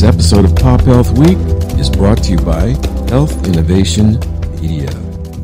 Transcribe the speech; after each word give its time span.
This 0.00 0.14
episode 0.14 0.46
of 0.46 0.56
Pop 0.56 0.80
Health 0.80 1.12
Week 1.18 1.36
is 1.78 1.90
brought 1.90 2.22
to 2.22 2.30
you 2.30 2.38
by 2.38 2.68
Health 3.10 3.46
Innovation 3.46 4.18
Media. 4.58 4.90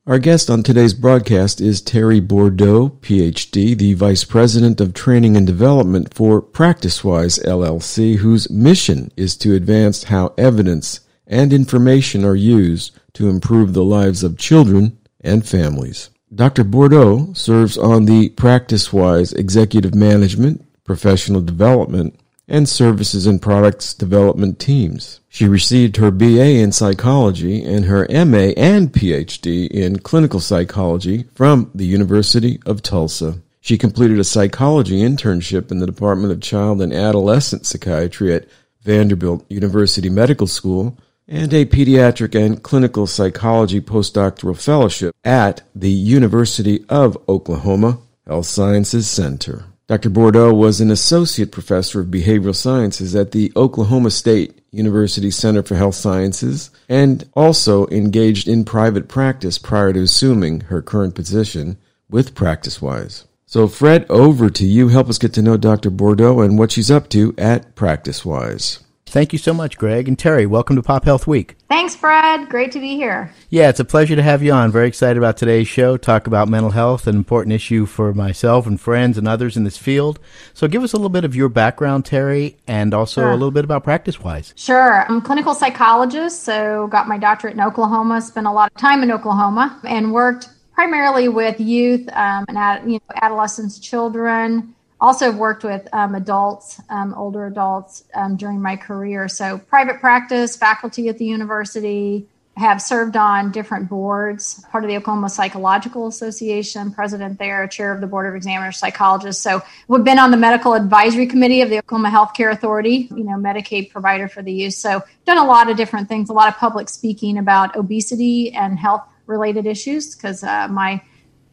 Our 0.05 0.19
guest 0.19 0.49
on 0.49 0.63
today's 0.63 0.93
broadcast 0.93 1.61
is 1.61 1.81
Teri 1.81 2.19
Bourdeau, 2.19 2.89
PhD, 2.89 3.77
the 3.77 3.93
Vice 3.93 4.25
President 4.25 4.81
of 4.81 4.93
Training 4.93 5.37
and 5.37 5.47
Development 5.47 6.13
for 6.13 6.41
PracticeWise 6.41 7.41
LLC, 7.45 8.17
whose 8.17 8.49
mission 8.49 9.13
is 9.15 9.37
to 9.37 9.55
advance 9.55 10.03
how 10.03 10.33
evidence 10.37 10.99
and 11.27 11.53
information 11.53 12.23
are 12.25 12.35
used 12.35 12.97
to 13.13 13.29
improve 13.29 13.73
the 13.73 13.83
lives 13.83 14.23
of 14.23 14.37
children 14.37 14.97
and 15.21 15.47
families. 15.47 16.09
Dr. 16.33 16.63
Bourdeau 16.63 17.33
serves 17.33 17.77
on 17.77 18.05
the 18.05 18.29
PracticeWise 18.31 19.35
Executive 19.37 19.95
Management, 19.95 20.65
Professional 20.83 21.41
Development, 21.41 22.17
and 22.47 22.67
Services 22.67 23.27
and 23.27 23.41
Products 23.41 23.93
Development 23.93 24.57
teams. 24.57 25.19
She 25.27 25.47
received 25.47 25.97
her 25.97 26.11
BA 26.11 26.59
in 26.59 26.71
psychology 26.71 27.63
and 27.63 27.85
her 27.85 28.07
MA 28.09 28.53
and 28.55 28.91
PhD 28.91 29.67
in 29.67 29.99
clinical 29.99 30.39
psychology 30.39 31.25
from 31.35 31.69
the 31.75 31.85
University 31.85 32.59
of 32.65 32.81
Tulsa. 32.81 33.41
She 33.59 33.77
completed 33.77 34.17
a 34.17 34.23
psychology 34.23 35.01
internship 35.01 35.71
in 35.71 35.79
the 35.79 35.85
Department 35.85 36.31
of 36.31 36.41
Child 36.41 36.81
and 36.81 36.93
Adolescent 36.93 37.65
Psychiatry 37.65 38.33
at 38.33 38.47
Vanderbilt 38.81 39.45
University 39.49 40.09
Medical 40.09 40.47
School 40.47 40.97
and 41.27 41.53
a 41.53 41.65
pediatric 41.65 42.33
and 42.35 42.63
clinical 42.63 43.05
psychology 43.05 43.81
postdoctoral 43.81 44.59
fellowship 44.59 45.15
at 45.23 45.61
the 45.75 45.89
University 45.89 46.85
of 46.89 47.17
Oklahoma 47.27 47.99
Health 48.25 48.45
Sciences 48.45 49.09
Center. 49.09 49.65
Dr. 49.87 50.09
Bourdeau 50.09 50.53
was 50.53 50.81
an 50.81 50.91
associate 50.91 51.51
professor 51.51 52.01
of 52.01 52.07
behavioral 52.07 52.55
sciences 52.55 53.15
at 53.15 53.31
the 53.31 53.53
Oklahoma 53.55 54.11
State 54.11 54.61
University 54.69 55.31
Center 55.31 55.63
for 55.63 55.75
Health 55.75 55.95
Sciences 55.95 56.71
and 56.89 57.29
also 57.35 57.87
engaged 57.87 58.49
in 58.49 58.65
private 58.65 59.07
practice 59.07 59.57
prior 59.57 59.93
to 59.93 60.01
assuming 60.01 60.61
her 60.61 60.81
current 60.81 61.15
position 61.15 61.77
with 62.09 62.35
PracticeWise. 62.35 63.23
So, 63.45 63.69
Fred, 63.69 64.05
over 64.09 64.49
to 64.49 64.65
you. 64.65 64.89
Help 64.89 65.07
us 65.07 65.17
get 65.17 65.33
to 65.35 65.41
know 65.41 65.55
Dr. 65.55 65.89
Bourdeau 65.89 66.41
and 66.41 66.59
what 66.59 66.73
she's 66.73 66.91
up 66.91 67.07
to 67.11 67.33
at 67.37 67.75
PracticeWise. 67.75 68.83
Thank 69.09 69.31
you 69.31 69.39
so 69.39 69.53
much, 69.53 69.77
Greg. 69.77 70.09
And 70.09 70.17
Teri, 70.17 70.45
welcome 70.45 70.75
to 70.75 70.83
Pop 70.83 71.05
Health 71.05 71.27
Week. 71.27 71.55
Thanks, 71.69 71.95
Fred. 71.95 72.49
Great 72.49 72.73
to 72.73 72.79
be 72.79 72.95
here. 72.95 73.33
Yeah, 73.49 73.69
it's 73.69 73.79
a 73.79 73.85
pleasure 73.85 74.17
to 74.17 74.21
have 74.21 74.43
you 74.43 74.51
on. 74.51 74.69
Very 74.69 74.89
excited 74.89 75.17
about 75.17 75.37
today's 75.37 75.67
show. 75.69 75.95
Talk 75.95 76.27
about 76.27 76.49
mental 76.49 76.71
health, 76.71 77.07
an 77.07 77.15
important 77.15 77.53
issue 77.53 77.85
for 77.85 78.13
myself 78.13 78.67
and 78.67 78.79
friends 78.79 79.17
and 79.17 79.25
others 79.25 79.55
in 79.55 79.63
this 79.63 79.77
field. 79.77 80.19
So 80.53 80.67
give 80.67 80.83
us 80.83 80.91
a 80.91 80.97
little 80.97 81.09
bit 81.09 81.23
of 81.23 81.37
your 81.37 81.47
background, 81.47 82.03
Teri, 82.03 82.55
and 82.67 82.93
also 82.93 83.21
sure. 83.21 83.31
a 83.31 83.33
little 83.33 83.51
bit 83.51 83.63
about 83.63 83.85
PracticeWise. 83.85 84.51
Sure. 84.57 85.05
I'm 85.07 85.17
a 85.17 85.21
clinical 85.21 85.53
psychologist, 85.53 86.43
so 86.43 86.87
got 86.87 87.07
my 87.07 87.17
doctorate 87.17 87.53
in 87.53 87.61
Oklahoma, 87.61 88.21
spent 88.21 88.45
a 88.45 88.51
lot 88.51 88.69
of 88.75 88.77
time 88.77 89.03
in 89.03 89.11
Oklahoma, 89.11 89.79
and 89.85 90.11
worked 90.11 90.49
primarily 90.73 91.29
with 91.29 91.59
youth 91.59 92.07
um, 92.13 92.45
and 92.49 92.91
you 92.91 92.99
know, 92.99 93.15
adolescents, 93.21 93.79
children, 93.79 94.75
also 94.99 95.31
worked 95.31 95.63
with 95.63 95.87
um, 95.93 96.15
adults, 96.15 96.81
um, 96.89 97.13
older 97.13 97.45
adults 97.45 98.03
um, 98.15 98.35
during 98.35 98.61
my 98.61 98.75
career. 98.75 99.27
So, 99.27 99.57
private 99.57 99.99
practice, 99.99 100.55
faculty 100.55 101.07
at 101.09 101.17
the 101.17 101.25
university, 101.25 102.27
have 102.55 102.81
served 102.81 103.15
on 103.15 103.51
different 103.51 103.87
boards, 103.87 104.65
part 104.71 104.83
of 104.83 104.89
the 104.89 104.97
Oklahoma 104.97 105.29
Psychological 105.29 106.07
Association, 106.07 106.91
president 106.91 107.37
there, 107.37 107.67
chair 107.67 107.93
of 107.93 108.01
the 108.01 108.07
Board 108.07 108.27
of 108.27 108.33
Examiners, 108.33 108.77
psychologist. 108.77 109.43
So, 109.43 109.61
we've 109.87 110.03
been 110.03 110.19
on 110.19 110.31
the 110.31 110.37
medical 110.37 110.73
advisory 110.73 111.27
committee 111.27 111.61
of 111.61 111.69
the 111.69 111.77
Oklahoma 111.79 112.09
Healthcare 112.09 112.51
Authority, 112.51 113.07
you 113.11 113.23
know, 113.23 113.35
Medicaid 113.35 113.91
provider 113.91 114.27
for 114.27 114.41
the 114.41 114.51
youth. 114.51 114.73
So, 114.73 115.03
done 115.25 115.37
a 115.37 115.45
lot 115.45 115.69
of 115.69 115.77
different 115.77 116.09
things, 116.09 116.29
a 116.29 116.33
lot 116.33 116.47
of 116.47 116.55
public 116.57 116.89
speaking 116.89 117.37
about 117.37 117.75
obesity 117.75 118.51
and 118.53 118.79
health 118.79 119.03
related 119.27 119.67
issues 119.67 120.15
because 120.15 120.43
uh, 120.43 120.67
my 120.69 121.01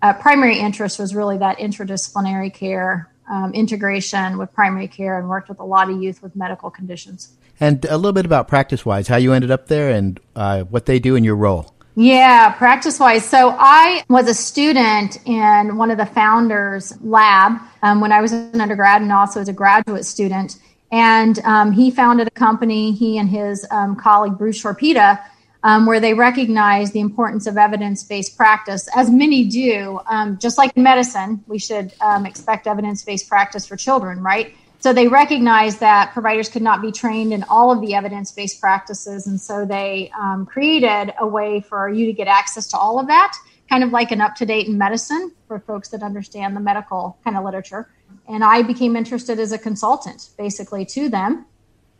uh, 0.00 0.12
primary 0.14 0.58
interest 0.58 0.98
was 0.98 1.14
really 1.14 1.38
that 1.38 1.58
interdisciplinary 1.58 2.52
care 2.52 3.10
um, 3.30 3.52
integration 3.52 4.38
with 4.38 4.52
primary 4.52 4.88
care 4.88 5.18
and 5.18 5.28
worked 5.28 5.48
with 5.48 5.58
a 5.58 5.64
lot 5.64 5.90
of 5.90 6.02
youth 6.02 6.22
with 6.22 6.34
medical 6.36 6.70
conditions. 6.70 7.36
And 7.60 7.84
a 7.84 7.96
little 7.96 8.12
bit 8.12 8.26
about 8.26 8.48
PracticeWise, 8.48 9.06
how 9.06 9.16
you 9.16 9.32
ended 9.32 9.50
up 9.50 9.68
there 9.68 9.90
and 9.90 10.18
uh, 10.34 10.64
what 10.64 10.86
they 10.86 10.98
do 10.98 11.14
in 11.14 11.24
your 11.24 11.36
role. 11.36 11.74
Yeah, 11.96 12.52
PracticeWise. 12.54 13.22
So 13.22 13.54
I 13.56 14.02
was 14.08 14.28
a 14.28 14.34
student 14.34 15.18
in 15.26 15.76
one 15.76 15.92
of 15.92 15.98
the 15.98 16.06
founders' 16.06 16.92
lab 17.02 17.60
um, 17.82 18.00
when 18.00 18.10
I 18.10 18.20
was 18.20 18.32
an 18.32 18.60
undergrad 18.60 19.00
and 19.00 19.12
also 19.12 19.40
as 19.40 19.48
a 19.48 19.52
graduate 19.52 20.04
student. 20.04 20.58
And 20.90 21.38
um, 21.40 21.70
he 21.72 21.90
founded 21.90 22.26
a 22.26 22.32
company, 22.32 22.92
he 22.92 23.18
and 23.18 23.28
his 23.28 23.64
um, 23.70 23.94
colleague 23.94 24.36
Bruce 24.36 24.60
Chorpita, 24.62 25.20
um, 25.64 25.86
where 25.86 25.98
they 25.98 26.12
recognize 26.12 26.92
the 26.92 27.00
importance 27.00 27.46
of 27.46 27.56
evidence 27.56 28.04
based 28.04 28.36
practice, 28.36 28.88
as 28.94 29.10
many 29.10 29.44
do. 29.44 29.98
Um, 30.06 30.38
just 30.38 30.58
like 30.58 30.76
in 30.76 30.82
medicine, 30.82 31.42
we 31.46 31.58
should 31.58 31.92
um, 32.00 32.26
expect 32.26 32.66
evidence 32.66 33.02
based 33.02 33.28
practice 33.28 33.66
for 33.66 33.76
children, 33.76 34.22
right? 34.22 34.54
So 34.80 34.92
they 34.92 35.08
recognize 35.08 35.78
that 35.78 36.12
providers 36.12 36.50
could 36.50 36.60
not 36.60 36.82
be 36.82 36.92
trained 36.92 37.32
in 37.32 37.42
all 37.44 37.72
of 37.72 37.80
the 37.80 37.94
evidence 37.94 38.30
based 38.30 38.60
practices. 38.60 39.26
And 39.26 39.40
so 39.40 39.64
they 39.64 40.12
um, 40.20 40.44
created 40.44 41.14
a 41.18 41.26
way 41.26 41.62
for 41.62 41.88
you 41.88 42.04
to 42.04 42.12
get 42.12 42.28
access 42.28 42.66
to 42.68 42.76
all 42.76 43.00
of 43.00 43.06
that, 43.06 43.34
kind 43.70 43.82
of 43.82 43.90
like 43.90 44.12
an 44.12 44.20
up 44.20 44.34
to 44.36 44.46
date 44.46 44.68
in 44.68 44.76
medicine 44.76 45.32
for 45.48 45.58
folks 45.58 45.88
that 45.88 46.02
understand 46.02 46.54
the 46.54 46.60
medical 46.60 47.16
kind 47.24 47.38
of 47.38 47.44
literature. 47.44 47.88
And 48.28 48.44
I 48.44 48.60
became 48.60 48.94
interested 48.96 49.38
as 49.40 49.52
a 49.52 49.58
consultant 49.58 50.28
basically 50.36 50.84
to 50.86 51.08
them. 51.08 51.46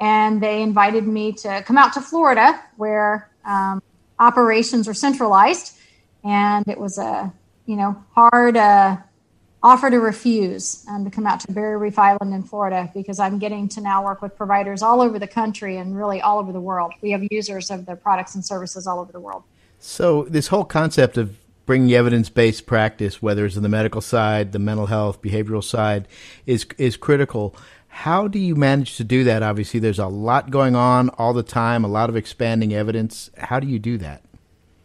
And 0.01 0.43
they 0.43 0.61
invited 0.61 1.07
me 1.07 1.33
to 1.33 1.63
come 1.63 1.79
out 1.79 1.95
to 1.95 2.03
Florida, 2.03 2.61
where 2.77 3.31
um, 3.45 3.83
operations 4.19 4.89
are 4.89 4.95
centralized, 4.95 5.77
and 6.23 6.67
it 6.69 6.79
was 6.79 6.99
a 6.99 7.33
you 7.67 7.77
know 7.77 8.03
hard 8.15 8.57
uh, 8.57 8.97
offer 9.63 9.91
to 9.91 9.99
refuse 9.99 10.85
um, 10.89 11.05
to 11.05 11.11
come 11.11 11.27
out 11.27 11.41
to 11.41 11.51
Barrier 11.51 11.79
Reef 11.79 11.99
Island 11.99 12.35
in 12.35 12.43
Florida 12.43 12.91
because 12.95 13.19
I'm 13.19 13.39
getting 13.39 13.67
to 13.71 13.81
now 13.81 14.05
work 14.05 14.21
with 14.21 14.37
providers 14.37 14.83
all 14.83 15.01
over 15.01 15.19
the 15.19 15.27
country 15.27 15.79
and 15.79 15.97
really 15.97 16.21
all 16.21 16.39
over 16.39 16.53
the 16.53 16.61
world. 16.61 16.93
We 17.01 17.11
have 17.13 17.23
users 17.31 17.71
of 17.71 17.87
their 17.87 17.97
products 17.97 18.35
and 18.35 18.45
services 18.45 18.87
all 18.87 19.01
over 19.01 19.11
the 19.11 19.21
world. 19.21 19.43
So 19.81 20.25
this 20.25 20.49
whole 20.49 20.65
concept 20.65 21.17
of 21.17 21.39
bringing 21.67 21.95
evidence-based 21.95 22.67
practice, 22.67 23.23
whether 23.23 23.47
it's 23.47 23.57
in 23.57 23.63
the 23.63 23.69
medical 23.71 24.03
side, 24.03 24.53
the 24.53 24.59
mental 24.59 24.87
health, 24.87 25.23
behavioral 25.23 25.65
side, 25.65 26.07
is 26.47 26.67
is 26.77 26.97
critical. 26.97 27.57
How 27.95 28.27
do 28.27 28.41
you 28.41 28.57
manage 28.57 28.97
to 28.97 29.05
do 29.05 29.23
that? 29.23 29.45
Obviously, 29.45 29.79
there's 29.79 30.01
a 30.01 30.09
lot 30.09 30.51
going 30.51 30.75
on 30.75 31.11
all 31.11 31.33
the 31.33 31.45
time, 31.45 31.85
a 31.85 31.89
lot 31.89 32.11
of 32.11 32.17
expanding 32.17 32.75
evidence. 32.75 33.31
How 33.39 33.61
do 33.61 33.69
you 33.69 33.79
do 33.79 33.97
that? 33.99 34.21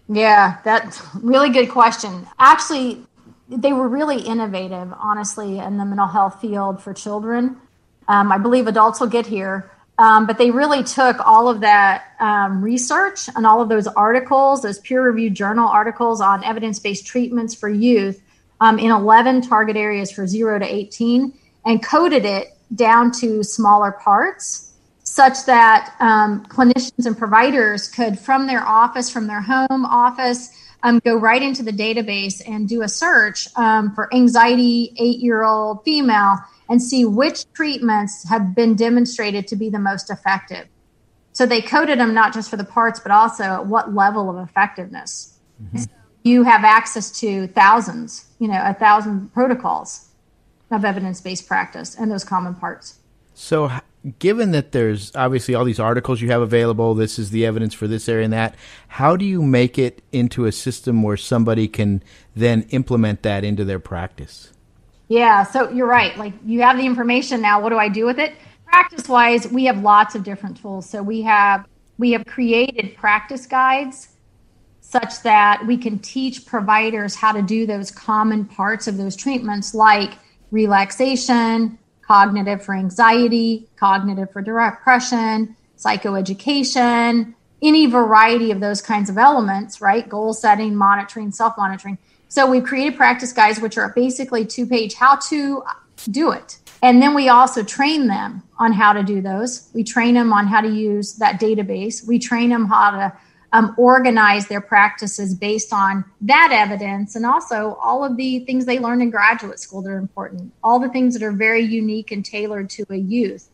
Yeah, 0.08 0.60
that's 0.64 1.02
really 1.16 1.50
good 1.50 1.70
question. 1.70 2.28
Actually, 2.38 3.04
they 3.50 3.74
were 3.74 3.90
really 3.90 4.22
innovative, 4.22 4.94
honestly, 4.96 5.58
in 5.58 5.78
the 5.78 5.86
mental 5.86 6.06
health 6.06 6.40
field 6.40 6.84
for 6.84 6.94
children. 6.94 7.58
Um, 8.08 8.32
I 8.32 8.38
believe 8.38 8.68
adults 8.68 9.00
will 9.00 9.08
get 9.08 9.26
here, 9.26 9.72
um, 9.98 10.28
but 10.28 10.38
they 10.38 10.52
really 10.52 10.84
took 10.84 11.18
all 11.26 11.50
of 11.50 11.62
that 11.62 12.14
um, 12.20 12.62
research 12.62 13.28
and 13.36 13.46
all 13.46 13.60
of 13.60 13.70
those 13.70 13.88
articles, 13.88 14.62
those 14.62 14.80
peer 14.80 15.02
reviewed 15.02 15.34
journal 15.34 15.68
articles 15.68 16.22
on 16.22 16.44
evidence 16.44 16.78
based 16.78 17.08
treatments 17.08 17.56
for 17.56 17.70
youth 17.70 18.22
um, 18.62 18.78
in 18.78 18.92
11 18.92 19.42
target 19.42 19.76
areas 19.76 20.12
for 20.12 20.28
0 20.28 20.60
to 20.60 20.66
18 20.66 21.34
and 21.66 21.84
coded 21.84 22.24
it 22.24 22.56
down 22.76 23.12
to 23.12 23.44
smaller 23.44 23.92
parts 23.92 24.70
such 25.04 25.46
that 25.46 25.96
um, 26.00 26.46
clinicians 26.46 27.06
and 27.06 27.18
providers 27.18 27.88
could, 27.88 28.20
from 28.20 28.46
their 28.46 28.66
office, 28.66 29.10
from 29.10 29.28
their 29.28 29.42
home 29.42 29.86
office, 29.86 30.56
um, 30.84 31.00
go 31.00 31.18
right 31.18 31.42
into 31.42 31.64
the 31.64 31.72
database 31.72 32.42
and 32.48 32.70
do 32.70 32.84
a 32.84 32.88
search 32.88 33.48
um, 33.58 33.94
for 33.96 34.14
anxiety, 34.14 34.94
eight 34.98 35.20
year 35.20 35.44
old 35.44 35.84
female, 35.84 36.38
and 36.70 36.82
see 36.82 37.06
which 37.06 37.52
treatments 37.54 38.28
have 38.30 38.56
been 38.56 38.76
demonstrated 38.76 39.48
to 39.48 39.56
be 39.56 39.70
the 39.70 39.80
most 39.80 40.12
effective. 40.12 40.68
So 41.34 41.46
they 41.46 41.62
coded 41.62 42.00
them 42.00 42.14
not 42.14 42.34
just 42.34 42.50
for 42.50 42.58
the 42.58 42.64
parts, 42.64 43.00
but 43.00 43.12
also 43.12 43.44
at 43.44 43.66
what 43.66 43.94
level 43.94 44.30
of 44.30 44.48
effectiveness. 44.48 45.36
Mm-hmm. 45.62 45.84
you 46.24 46.44
have 46.44 46.64
access 46.64 47.20
to 47.20 47.48
thousands, 47.48 48.28
you 48.40 48.48
know, 48.48 48.62
a 48.64 48.74
thousand 48.74 49.34
protocols 49.34 50.09
of 50.72 50.86
evidence 50.86 51.22
based 51.22 51.48
practice 51.48 51.96
and 51.96 52.12
those 52.12 52.24
common 52.24 52.56
parts. 52.56 53.00
So, 53.34 53.72
given 54.20 54.52
that 54.52 54.72
there's 54.72 55.16
obviously 55.16 55.56
all 55.56 55.64
these 55.64 55.80
articles 55.80 56.22
you 56.22 56.30
have 56.30 56.42
available, 56.42 56.94
this 56.94 57.18
is 57.18 57.32
the 57.32 57.46
evidence 57.46 57.74
for 57.74 57.88
this 57.88 58.10
area 58.10 58.26
and 58.26 58.34
that, 58.34 58.56
how 58.90 59.16
do 59.16 59.26
you 59.26 59.42
make 59.42 59.78
it 59.78 60.02
into 60.12 60.46
a 60.46 60.52
system 60.52 61.04
where 61.04 61.18
somebody 61.18 61.68
can 61.68 62.04
then 62.36 62.64
implement 62.70 63.24
that 63.24 63.44
into 63.44 63.64
their 63.64 63.80
practice? 63.80 64.52
Yeah, 65.08 65.44
so 65.44 65.70
you're 65.72 65.88
right. 65.88 66.16
Like 66.18 66.34
you 66.46 66.62
have 66.62 66.78
the 66.78 66.86
information 66.86 67.42
now. 67.42 67.62
What 67.62 67.70
do 67.70 67.78
I 67.78 67.90
do 67.90 68.06
with 68.06 68.20
it? 68.20 68.34
PracticeWise, 68.72 69.52
we 69.52 69.66
have 69.66 69.82
lots 69.82 70.16
of 70.16 70.24
different 70.24 70.62
tools. 70.62 70.88
So 70.88 71.02
we 71.02 71.22
have 71.24 71.66
we 71.98 72.12
have 72.12 72.26
created 72.26 72.96
practice 72.96 73.46
guides 73.46 74.10
such 74.82 75.22
that 75.24 75.66
we 75.68 75.78
can 75.78 76.00
teach 76.00 76.46
providers 76.46 77.16
how 77.16 77.32
to 77.32 77.42
do 77.42 77.66
those 77.66 77.92
common 77.92 78.46
parts 78.46 78.88
of 78.88 78.98
those 78.98 79.16
treatments 79.16 79.76
like 79.76 80.14
relaxation, 80.52 81.78
cognitive 82.02 82.64
for 82.64 82.74
anxiety, 82.74 83.68
cognitive 83.76 84.32
for 84.32 84.42
depression, 84.42 85.56
psychoeducation, 85.78 87.34
any 87.62 87.86
variety 87.86 88.52
of 88.52 88.60
those 88.60 88.82
kinds 88.82 89.10
of 89.10 89.18
elements, 89.18 89.82
right? 89.82 90.08
Goal 90.08 90.34
setting, 90.34 90.76
monitoring, 90.76 91.32
self 91.32 91.58
monitoring. 91.58 91.98
So 92.28 92.50
we've 92.50 92.64
created 92.64 92.96
practice 92.96 93.34
guides, 93.34 93.60
which 93.60 93.78
are 93.78 93.92
basically 93.96 94.46
two 94.46 94.66
page 94.66 94.94
how 94.94 95.16
to 95.30 95.64
do 96.10 96.32
it. 96.32 96.60
And 96.82 97.02
then 97.02 97.14
we 97.14 97.28
also 97.28 97.64
train 97.64 98.08
them 98.08 98.44
on 98.58 98.72
how 98.72 98.94
to 98.94 99.04
do 99.04 99.22
those. 99.22 99.70
We 99.74 99.84
train 99.84 100.14
them 100.14 100.32
on 100.32 100.48
how 100.48 100.62
to 100.62 100.70
use 100.70 101.16
that 101.16 101.40
database. 101.40 102.08
We 102.08 102.20
train 102.20 102.50
them 102.50 102.66
how 102.66 102.92
to 102.92 103.18
um, 103.52 103.74
organize 103.78 104.48
their 104.48 104.62
practices 104.62 105.34
based 105.34 105.74
on 105.74 106.06
that 106.22 106.52
evidence 106.52 107.16
and 107.16 107.26
also 107.26 107.78
all 107.82 108.04
of 108.04 108.16
the 108.16 108.40
things 108.42 108.66
they 108.66 108.80
learned 108.80 109.02
in 109.02 109.10
graduate 109.10 109.60
school 109.60 109.82
that 109.82 109.90
are 109.90 109.98
important, 109.98 110.54
all 110.64 110.80
the 110.80 110.90
things 110.90 111.14
that 111.14 111.24
are 111.24 111.32
very 111.32 111.64
unique 111.64 112.12
and 112.12 112.24
tailored 112.24 112.70
to 112.70 112.86
a 112.90 112.96
youth, 112.96 113.50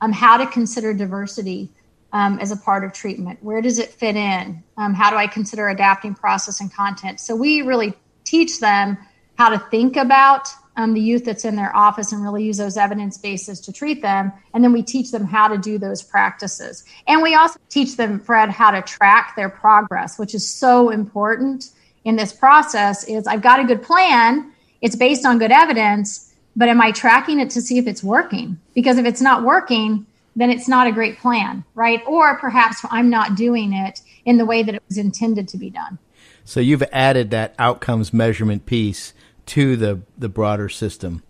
um, 0.00 0.12
how 0.12 0.36
to 0.36 0.46
consider 0.46 0.94
diversity 0.94 1.68
um, 2.12 2.38
as 2.38 2.52
a 2.52 2.56
part 2.56 2.84
of 2.84 2.92
treatment. 2.92 3.42
Where 3.42 3.60
does 3.60 3.78
it 3.78 3.90
fit 3.90 4.16
in? 4.16 4.62
Um, 4.76 4.94
how 4.94 5.10
do 5.10 5.16
I 5.16 5.26
consider 5.26 5.68
adapting 5.68 6.14
process 6.14 6.60
and 6.60 6.72
content? 6.72 7.20
So 7.20 7.34
we 7.34 7.62
really 7.62 7.94
teach 8.24 8.60
them 8.60 8.98
how 9.36 9.48
to 9.48 9.58
think 9.58 9.96
about 9.96 10.48
um, 10.76 10.94
the 10.94 11.00
youth 11.00 11.24
that's 11.24 11.44
in 11.44 11.56
their 11.56 11.74
office 11.74 12.12
and 12.12 12.22
really 12.22 12.44
use 12.44 12.56
those 12.56 12.76
evidence 12.76 13.18
bases 13.18 13.60
to 13.60 13.72
treat 13.72 14.02
them. 14.02 14.32
And 14.54 14.62
then 14.62 14.72
we 14.72 14.82
teach 14.82 15.10
them 15.10 15.24
how 15.24 15.48
to 15.48 15.58
do 15.58 15.78
those 15.78 16.02
practices. 16.02 16.84
And 17.06 17.22
we 17.22 17.34
also 17.34 17.58
teach 17.68 17.96
them, 17.96 18.20
Fred, 18.20 18.50
how 18.50 18.70
to 18.70 18.82
track 18.82 19.34
their 19.36 19.48
progress, 19.48 20.18
which 20.18 20.34
is 20.34 20.48
so 20.48 20.90
important 20.90 21.70
in 22.04 22.16
this 22.16 22.32
process 22.32 23.04
is 23.04 23.26
I've 23.26 23.42
got 23.42 23.60
a 23.60 23.64
good 23.64 23.82
plan. 23.82 24.52
It's 24.80 24.96
based 24.96 25.26
on 25.26 25.38
good 25.38 25.52
evidence, 25.52 26.32
but 26.56 26.68
am 26.68 26.80
I 26.80 26.92
tracking 26.92 27.40
it 27.40 27.50
to 27.50 27.60
see 27.60 27.78
if 27.78 27.86
it's 27.86 28.02
working? 28.02 28.58
Because 28.74 28.96
if 28.96 29.04
it's 29.04 29.20
not 29.20 29.44
working, 29.44 30.06
then 30.36 30.50
it's 30.50 30.68
not 30.68 30.86
a 30.86 30.92
great 30.92 31.18
plan, 31.18 31.64
right? 31.74 32.00
Or 32.06 32.38
perhaps 32.38 32.84
I'm 32.90 33.10
not 33.10 33.34
doing 33.34 33.72
it 33.72 34.00
in 34.24 34.38
the 34.38 34.46
way 34.46 34.62
that 34.62 34.74
it 34.74 34.82
was 34.88 34.96
intended 34.96 35.48
to 35.48 35.58
be 35.58 35.70
done. 35.70 35.98
So 36.44 36.60
you've 36.60 36.82
added 36.90 37.30
that 37.30 37.54
outcomes 37.58 38.12
measurement 38.12 38.66
piece 38.66 39.12
to 39.50 39.76
the, 39.76 40.00
the 40.16 40.28
broader 40.28 40.68
system. 40.68 41.22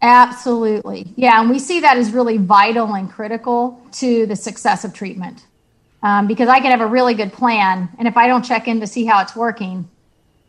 Absolutely. 0.00 1.12
Yeah. 1.16 1.40
And 1.40 1.50
we 1.50 1.58
see 1.58 1.80
that 1.80 1.98
as 1.98 2.12
really 2.12 2.38
vital 2.38 2.94
and 2.94 3.10
critical 3.10 3.80
to 3.92 4.26
the 4.26 4.36
success 4.36 4.84
of 4.84 4.94
treatment. 4.94 5.44
Um, 6.02 6.26
because 6.26 6.48
I 6.48 6.60
can 6.60 6.70
have 6.70 6.80
a 6.80 6.86
really 6.86 7.14
good 7.14 7.32
plan, 7.32 7.88
and 7.98 8.06
if 8.06 8.16
I 8.16 8.28
don't 8.28 8.44
check 8.44 8.68
in 8.68 8.80
to 8.80 8.86
see 8.86 9.04
how 9.04 9.20
it's 9.20 9.34
working, 9.34 9.90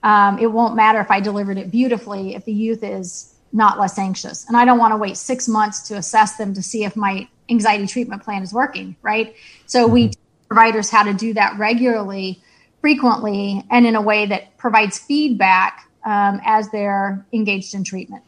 um, 0.04 0.38
it 0.38 0.46
won't 0.48 0.76
matter 0.76 1.02
if 1.02 1.10
I 1.10 1.20
delivered 1.20 1.58
it 1.58 1.72
beautifully 1.72 2.36
if 2.36 2.46
the 2.46 2.54
youth 2.54 2.84
is 2.84 3.34
not 3.52 3.80
less 3.80 3.98
anxious. 3.98 4.48
And 4.48 4.56
I 4.56 4.64
don't 4.64 4.78
want 4.78 4.94
to 4.94 4.98
wait 4.98 5.18
six 5.18 5.48
months 5.48 5.82
to 5.88 5.98
assess 5.98 6.38
them 6.38 6.54
to 6.54 6.62
see 6.62 6.84
if 6.84 6.96
my 6.96 7.28
anxiety 7.50 7.88
treatment 7.88 8.24
plan 8.24 8.44
is 8.44 8.54
working, 8.54 8.96
right? 9.02 9.36
So 9.66 9.86
mm-hmm. 9.86 9.94
we 9.94 10.08
teach 10.10 10.18
providers 10.48 10.90
how 10.92 11.04
to 11.04 11.14
do 11.14 11.34
that 11.34 11.58
regularly 11.58 12.42
frequently 12.80 13.66
and 13.72 13.86
in 13.86 13.96
a 13.96 14.02
way 14.02 14.28
that 14.28 14.56
provides 14.58 15.00
feedback 15.00 15.89
um, 16.06 16.40
as 16.46 16.70
they're 16.70 17.26
engaged 17.34 17.74
in 17.74 17.84
treatment. 17.84 18.24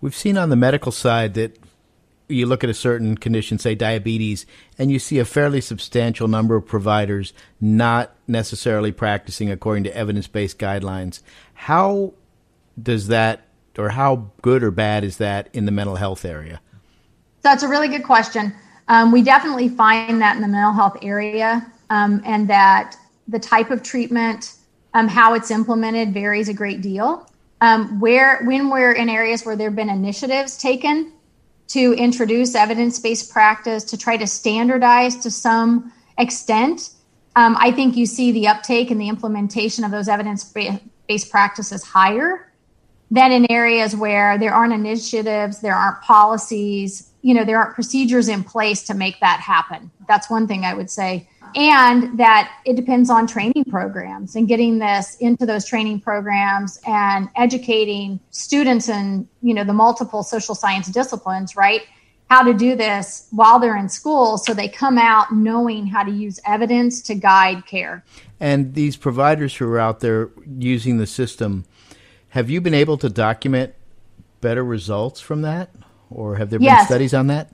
We've 0.00 0.14
seen 0.14 0.36
on 0.36 0.50
the 0.50 0.56
medical 0.56 0.92
side 0.92 1.34
that 1.34 1.58
you 2.28 2.46
look 2.46 2.64
at 2.64 2.70
a 2.70 2.74
certain 2.74 3.16
condition, 3.16 3.58
say 3.58 3.74
diabetes, 3.74 4.46
and 4.78 4.90
you 4.90 4.98
see 4.98 5.18
a 5.18 5.24
fairly 5.24 5.60
substantial 5.60 6.28
number 6.28 6.56
of 6.56 6.66
providers 6.66 7.32
not 7.60 8.14
necessarily 8.26 8.90
practicing 8.90 9.50
according 9.50 9.84
to 9.84 9.96
evidence 9.96 10.26
based 10.26 10.58
guidelines. 10.58 11.20
How 11.54 12.14
does 12.80 13.08
that, 13.08 13.42
or 13.78 13.90
how 13.90 14.30
good 14.40 14.62
or 14.62 14.70
bad 14.70 15.04
is 15.04 15.18
that 15.18 15.48
in 15.52 15.66
the 15.66 15.72
mental 15.72 15.96
health 15.96 16.24
area? 16.24 16.60
That's 17.42 17.62
a 17.62 17.68
really 17.68 17.88
good 17.88 18.04
question. 18.04 18.54
Um, 18.88 19.12
we 19.12 19.22
definitely 19.22 19.68
find 19.68 20.20
that 20.20 20.36
in 20.36 20.42
the 20.42 20.48
mental 20.48 20.72
health 20.72 20.96
area, 21.02 21.70
um, 21.90 22.22
and 22.24 22.48
that 22.48 22.96
the 23.28 23.38
type 23.38 23.70
of 23.70 23.82
treatment, 23.82 24.54
um, 24.94 25.08
how 25.08 25.34
it's 25.34 25.50
implemented 25.50 26.12
varies 26.12 26.48
a 26.48 26.54
great 26.54 26.80
deal. 26.80 27.28
Um, 27.60 28.00
where 28.00 28.42
when 28.44 28.70
we're 28.70 28.92
in 28.92 29.08
areas 29.08 29.44
where 29.44 29.56
there 29.56 29.68
have 29.68 29.76
been 29.76 29.88
initiatives 29.88 30.56
taken 30.56 31.12
to 31.68 31.94
introduce 31.94 32.54
evidence-based 32.54 33.30
practice 33.30 33.84
to 33.84 33.96
try 33.96 34.16
to 34.16 34.26
standardize 34.26 35.16
to 35.18 35.30
some 35.30 35.92
extent, 36.18 36.90
um, 37.36 37.56
I 37.58 37.70
think 37.70 37.96
you 37.96 38.04
see 38.04 38.32
the 38.32 38.48
uptake 38.48 38.90
and 38.90 39.00
the 39.00 39.08
implementation 39.08 39.84
of 39.84 39.90
those 39.90 40.08
evidence-based 40.08 41.30
practices 41.30 41.84
higher 41.84 42.51
than 43.12 43.30
in 43.30 43.50
areas 43.50 43.94
where 43.94 44.38
there 44.38 44.52
aren't 44.52 44.72
initiatives, 44.72 45.60
there 45.60 45.74
aren't 45.74 46.00
policies, 46.00 47.10
you 47.20 47.34
know, 47.34 47.44
there 47.44 47.58
aren't 47.58 47.74
procedures 47.74 48.26
in 48.26 48.42
place 48.42 48.82
to 48.84 48.94
make 48.94 49.20
that 49.20 49.38
happen. 49.38 49.90
That's 50.08 50.28
one 50.28 50.48
thing 50.48 50.64
I 50.64 50.74
would 50.74 50.90
say 50.90 51.28
and 51.54 52.18
that 52.18 52.50
it 52.64 52.76
depends 52.76 53.10
on 53.10 53.26
training 53.26 53.64
programs 53.68 54.36
and 54.36 54.48
getting 54.48 54.78
this 54.78 55.16
into 55.16 55.44
those 55.46 55.64
training 55.64 56.00
programs 56.00 56.80
and 56.86 57.28
educating 57.36 58.18
students 58.30 58.88
in 58.88 59.28
you 59.42 59.54
know 59.54 59.64
the 59.64 59.72
multiple 59.72 60.22
social 60.22 60.54
science 60.54 60.88
disciplines 60.88 61.56
right 61.56 61.82
how 62.30 62.42
to 62.42 62.54
do 62.54 62.74
this 62.74 63.28
while 63.30 63.58
they're 63.58 63.76
in 63.76 63.88
school 63.88 64.38
so 64.38 64.54
they 64.54 64.68
come 64.68 64.96
out 64.96 65.32
knowing 65.32 65.86
how 65.86 66.02
to 66.02 66.10
use 66.10 66.40
evidence 66.46 67.02
to 67.02 67.14
guide 67.14 67.66
care 67.66 68.02
and 68.40 68.74
these 68.74 68.96
providers 68.96 69.56
who 69.56 69.68
are 69.68 69.78
out 69.78 70.00
there 70.00 70.30
using 70.58 70.96
the 70.98 71.06
system 71.06 71.64
have 72.32 72.50
you 72.50 72.60
been 72.60 72.74
able 72.74 72.98
to 72.98 73.08
document 73.08 73.74
better 74.40 74.64
results 74.64 75.20
from 75.20 75.42
that 75.42 75.70
or 76.10 76.36
have 76.36 76.50
there 76.50 76.58
been 76.58 76.66
yes. 76.66 76.86
studies 76.86 77.14
on 77.14 77.28
that 77.28 77.48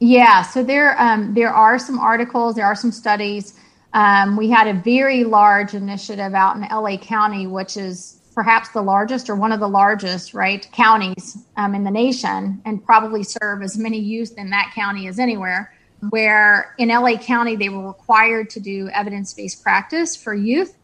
yeah, 0.00 0.40
so 0.40 0.62
there 0.62 1.00
um, 1.00 1.34
there 1.34 1.52
are 1.52 1.78
some 1.78 1.98
articles, 1.98 2.56
there 2.56 2.64
are 2.64 2.74
some 2.74 2.90
studies. 2.90 3.54
Um, 3.92 4.36
we 4.36 4.48
had 4.48 4.66
a 4.66 4.72
very 4.72 5.24
large 5.24 5.74
initiative 5.74 6.32
out 6.32 6.56
in 6.56 6.62
LA 6.62 6.96
County, 6.96 7.46
which 7.46 7.76
is 7.76 8.18
perhaps 8.34 8.70
the 8.70 8.80
largest 8.80 9.28
or 9.28 9.36
one 9.36 9.52
of 9.52 9.60
the 9.60 9.68
largest, 9.68 10.32
right, 10.32 10.66
counties 10.72 11.36
um, 11.58 11.74
in 11.74 11.84
the 11.84 11.90
nation, 11.90 12.62
and 12.64 12.82
probably 12.82 13.22
serve 13.22 13.62
as 13.62 13.76
many 13.76 13.98
youth 13.98 14.32
in 14.38 14.48
that 14.50 14.72
county 14.74 15.06
as 15.06 15.18
anywhere. 15.18 15.74
Where 16.08 16.74
in 16.78 16.88
LA 16.88 17.18
County 17.18 17.56
they 17.56 17.68
were 17.68 17.86
required 17.86 18.48
to 18.50 18.60
do 18.60 18.88
evidence 18.94 19.34
based 19.34 19.62
practice 19.62 20.16
for 20.16 20.32
youth, 20.32 20.78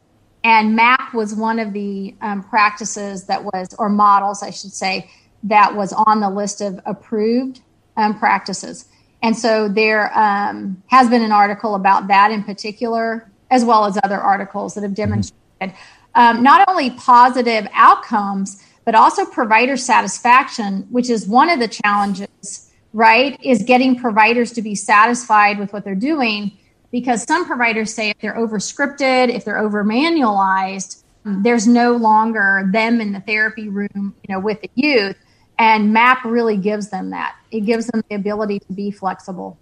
and 0.47 0.77
MAP 0.77 1.13
was 1.13 1.35
one 1.35 1.59
of 1.59 1.73
the 1.73 2.15
um, 2.21 2.41
practices 2.41 3.25
that 3.25 3.43
was, 3.43 3.75
or 3.81 3.89
models, 3.89 4.45
I 4.45 4.51
should 4.51 4.73
say, 4.73 5.11
that 5.43 5.75
was 5.75 5.93
on 5.93 6.21
the 6.21 6.31
list 6.31 6.61
of 6.61 6.79
approved 6.87 7.63
um, 7.97 8.17
practices. 8.17 8.87
And 9.25 9.37
so 9.37 9.69
there 9.69 10.17
um, 10.17 10.81
has 10.87 11.11
been 11.11 11.23
an 11.23 11.33
article 11.33 11.75
about 11.75 12.07
that 12.07 12.31
in 12.31 12.45
particular, 12.45 13.29
as 13.51 13.65
well 13.65 13.87
as 13.87 13.99
other 14.05 14.21
articles 14.21 14.75
that 14.75 14.83
have 14.83 14.93
mm-hmm. 14.93 15.11
demonstrated 15.11 15.77
um, 16.15 16.45
not 16.45 16.69
only 16.69 16.91
positive 16.91 17.67
outcomes, 17.73 18.65
but 18.85 18.95
also 18.95 19.25
provider 19.25 19.77
satisfaction, 19.77 20.87
which 20.91 21.11
is 21.11 21.27
one 21.27 21.51
of 21.51 21.59
the 21.59 21.67
challenges, 21.67 22.71
right? 22.93 23.37
Is 23.43 23.65
getting 23.65 23.99
providers 23.99 24.53
to 24.53 24.63
be 24.63 24.77
satisfied 24.77 25.59
with 25.59 25.73
what 25.73 25.83
they're 25.83 25.97
doing. 25.97 26.57
Because 26.93 27.25
some 27.25 27.47
providers 27.47 27.93
say 27.93 28.11
if 28.11 28.19
they're 28.21 28.37
over 28.37 28.59
scripted, 28.59 29.29
if 29.29 29.45
they're 29.45 29.59
over 29.59 29.85
manualized, 29.85 31.03
there's 31.27 31.67
no 31.67 31.97
longer 31.97 32.69
them 32.73 33.01
in 33.01 33.13
the 33.13 33.21
therapy 33.21 33.69
room, 33.69 34.15
you 34.23 34.33
know, 34.35 34.39
with 34.39 34.61
the 34.63 34.71
youth. 34.75 35.17
And 35.59 35.93
MAP 35.93 36.25
really 36.25 36.57
gives 36.57 36.91
them 36.91 37.11
that. 37.11 37.35
It 37.51 37.61
gives 37.61 37.89
them 37.89 38.03
the 38.09 38.15
ability 38.15 38.61
to 38.61 38.73
be 38.73 38.91
flexible. 38.91 39.59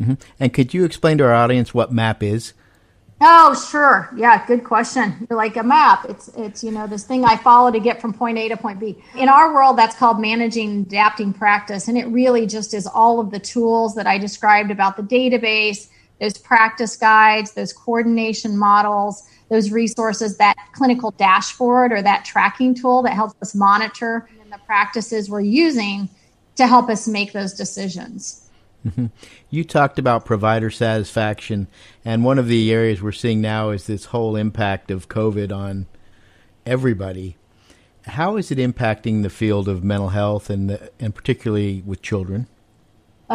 Mm-hmm. 0.00 0.14
And 0.40 0.54
could 0.54 0.72
you 0.72 0.84
explain 0.84 1.18
to 1.18 1.24
our 1.24 1.34
audience 1.34 1.74
what 1.74 1.92
MAP 1.92 2.22
is? 2.22 2.54
Oh, 3.20 3.54
sure. 3.70 4.10
Yeah, 4.16 4.44
good 4.46 4.64
question. 4.64 5.26
You're 5.28 5.36
like 5.36 5.56
a 5.56 5.62
map. 5.62 6.04
It's 6.08 6.28
it's 6.36 6.64
you 6.64 6.70
know 6.72 6.86
this 6.86 7.04
thing 7.04 7.24
I 7.24 7.36
follow 7.36 7.70
to 7.70 7.78
get 7.78 8.00
from 8.00 8.12
point 8.12 8.38
A 8.38 8.48
to 8.48 8.56
point 8.56 8.80
B. 8.80 9.02
In 9.16 9.28
our 9.28 9.54
world, 9.54 9.78
that's 9.78 9.96
called 9.96 10.20
managing 10.20 10.80
adapting 10.80 11.32
practice, 11.32 11.88
and 11.88 11.96
it 11.96 12.06
really 12.06 12.46
just 12.46 12.74
is 12.74 12.86
all 12.86 13.20
of 13.20 13.30
the 13.30 13.38
tools 13.38 13.94
that 13.94 14.06
I 14.06 14.18
described 14.18 14.70
about 14.70 14.96
the 14.96 15.04
database, 15.04 15.88
those 16.20 16.38
practice 16.38 16.96
guides, 16.96 17.52
those 17.54 17.72
coordination 17.72 18.56
models, 18.56 19.22
those 19.50 19.70
resources, 19.70 20.36
that 20.38 20.56
clinical 20.72 21.10
dashboard 21.12 21.92
or 21.92 22.00
that 22.02 22.24
tracking 22.24 22.74
tool 22.74 23.02
that 23.02 23.14
helps 23.14 23.34
us 23.42 23.54
monitor 23.54 24.28
the 24.54 24.64
practices 24.66 25.28
we're 25.28 25.40
using 25.40 26.08
to 26.56 26.66
help 26.66 26.88
us 26.88 27.08
make 27.08 27.32
those 27.32 27.52
decisions. 27.52 28.48
Mm-hmm. 28.86 29.06
You 29.50 29.64
talked 29.64 29.98
about 29.98 30.24
provider 30.24 30.70
satisfaction, 30.70 31.68
and 32.04 32.24
one 32.24 32.38
of 32.38 32.48
the 32.48 32.72
areas 32.72 33.02
we're 33.02 33.12
seeing 33.12 33.40
now 33.40 33.70
is 33.70 33.86
this 33.86 34.06
whole 34.06 34.36
impact 34.36 34.90
of 34.90 35.08
COVID 35.08 35.52
on 35.52 35.86
everybody. 36.66 37.36
How 38.02 38.36
is 38.36 38.50
it 38.50 38.58
impacting 38.58 39.22
the 39.22 39.30
field 39.30 39.68
of 39.68 39.82
mental 39.82 40.10
health 40.10 40.50
and 40.50 40.68
the, 40.68 40.90
and 41.00 41.14
particularly 41.14 41.82
with 41.84 42.02
children? 42.02 42.46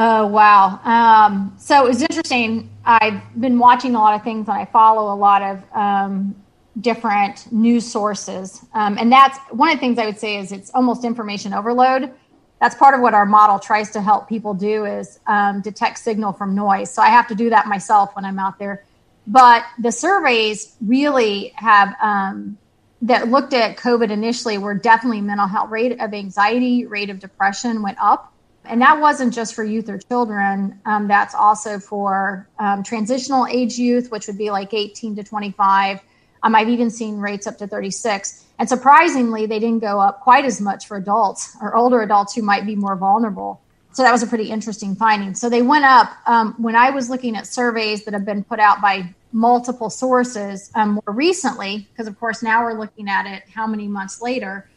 Oh 0.01 0.27
wow! 0.27 0.79
Um, 0.85 1.53
so 1.57 1.85
it 1.85 1.89
was 1.89 2.01
interesting. 2.01 2.69
I've 2.85 3.21
been 3.37 3.59
watching 3.59 3.95
a 3.95 3.99
lot 3.99 4.15
of 4.15 4.23
things, 4.23 4.47
and 4.47 4.57
I 4.57 4.63
follow 4.63 5.13
a 5.13 5.17
lot 5.17 5.41
of 5.41 5.61
um, 5.73 6.41
different 6.79 7.51
news 7.51 7.85
sources, 7.85 8.65
um, 8.73 8.97
and 8.97 9.11
that's 9.11 9.37
one 9.51 9.67
of 9.67 9.75
the 9.75 9.81
things 9.81 9.99
I 9.99 10.05
would 10.05 10.17
say 10.17 10.37
is 10.37 10.53
it's 10.53 10.71
almost 10.73 11.03
information 11.03 11.53
overload. 11.53 12.13
That's 12.61 12.75
part 12.75 12.95
of 12.95 13.01
what 13.01 13.13
our 13.13 13.25
model 13.25 13.59
tries 13.59 13.89
to 13.89 14.01
help 14.01 14.29
people 14.29 14.53
do 14.53 14.85
is 14.85 15.19
um, 15.27 15.59
detect 15.59 15.99
signal 15.99 16.31
from 16.31 16.55
noise. 16.55 16.89
So 16.89 17.01
I 17.01 17.09
have 17.09 17.27
to 17.27 17.35
do 17.35 17.49
that 17.49 17.67
myself 17.67 18.15
when 18.15 18.23
I'm 18.23 18.39
out 18.39 18.57
there. 18.57 18.85
But 19.27 19.65
the 19.79 19.91
surveys 19.91 20.77
really 20.79 21.51
have 21.55 21.93
um, 22.01 22.57
that 23.01 23.27
looked 23.27 23.51
at 23.51 23.75
COVID 23.75 24.11
initially 24.11 24.57
were 24.59 24.75
definitely 24.75 25.19
mental 25.19 25.47
health 25.47 25.69
rate 25.69 25.99
of 25.99 26.13
anxiety, 26.13 26.85
rate 26.85 27.09
of 27.09 27.19
depression 27.19 27.81
went 27.81 27.97
up. 27.99 28.33
And 28.69 28.81
that 28.81 29.01
wasn't 29.01 29.33
just 29.33 29.55
for 29.55 29.63
youth 29.63 29.89
or 29.89 29.97
children. 29.97 30.79
Um, 30.85 31.07
that's 31.07 31.33
also 31.33 31.79
for 31.79 32.47
um, 32.59 32.83
transitional 32.83 33.47
age 33.47 33.77
youth, 33.77 34.11
which 34.11 34.27
would 34.27 34.37
be 34.37 34.51
like 34.51 34.73
18 34.73 35.15
to 35.15 35.23
25. 35.23 35.99
Um, 36.43 36.55
I've 36.55 36.69
even 36.69 36.89
seen 36.89 37.17
rates 37.17 37.47
up 37.47 37.57
to 37.57 37.67
36. 37.67 38.45
And 38.59 38.69
surprisingly, 38.69 39.45
they 39.45 39.59
didn't 39.59 39.79
go 39.79 39.99
up 39.99 40.21
quite 40.21 40.45
as 40.45 40.61
much 40.61 40.87
for 40.87 40.97
adults 40.97 41.57
or 41.61 41.75
older 41.75 42.01
adults 42.01 42.35
who 42.35 42.41
might 42.41 42.65
be 42.65 42.75
more 42.75 42.95
vulnerable. 42.95 43.61
So 43.91 44.03
that 44.03 44.11
was 44.11 44.21
a 44.21 44.27
pretty 44.27 44.49
interesting 44.49 44.95
finding. 44.95 45.33
So 45.33 45.49
they 45.49 45.61
went 45.61 45.85
up 45.85 46.15
um, 46.27 46.53
when 46.57 46.75
I 46.75 46.91
was 46.91 47.09
looking 47.09 47.35
at 47.35 47.47
surveys 47.47 48.05
that 48.05 48.13
have 48.13 48.25
been 48.25 48.43
put 48.43 48.59
out 48.59 48.81
by 48.81 49.13
multiple 49.31 49.89
sources 49.89 50.71
um, 50.75 50.91
more 50.91 51.15
recently, 51.15 51.87
because 51.91 52.07
of 52.07 52.19
course 52.19 52.43
now 52.43 52.63
we're 52.63 52.79
looking 52.79 53.09
at 53.09 53.25
it 53.25 53.43
how 53.53 53.65
many 53.65 53.87
months 53.87 54.21
later. 54.21 54.69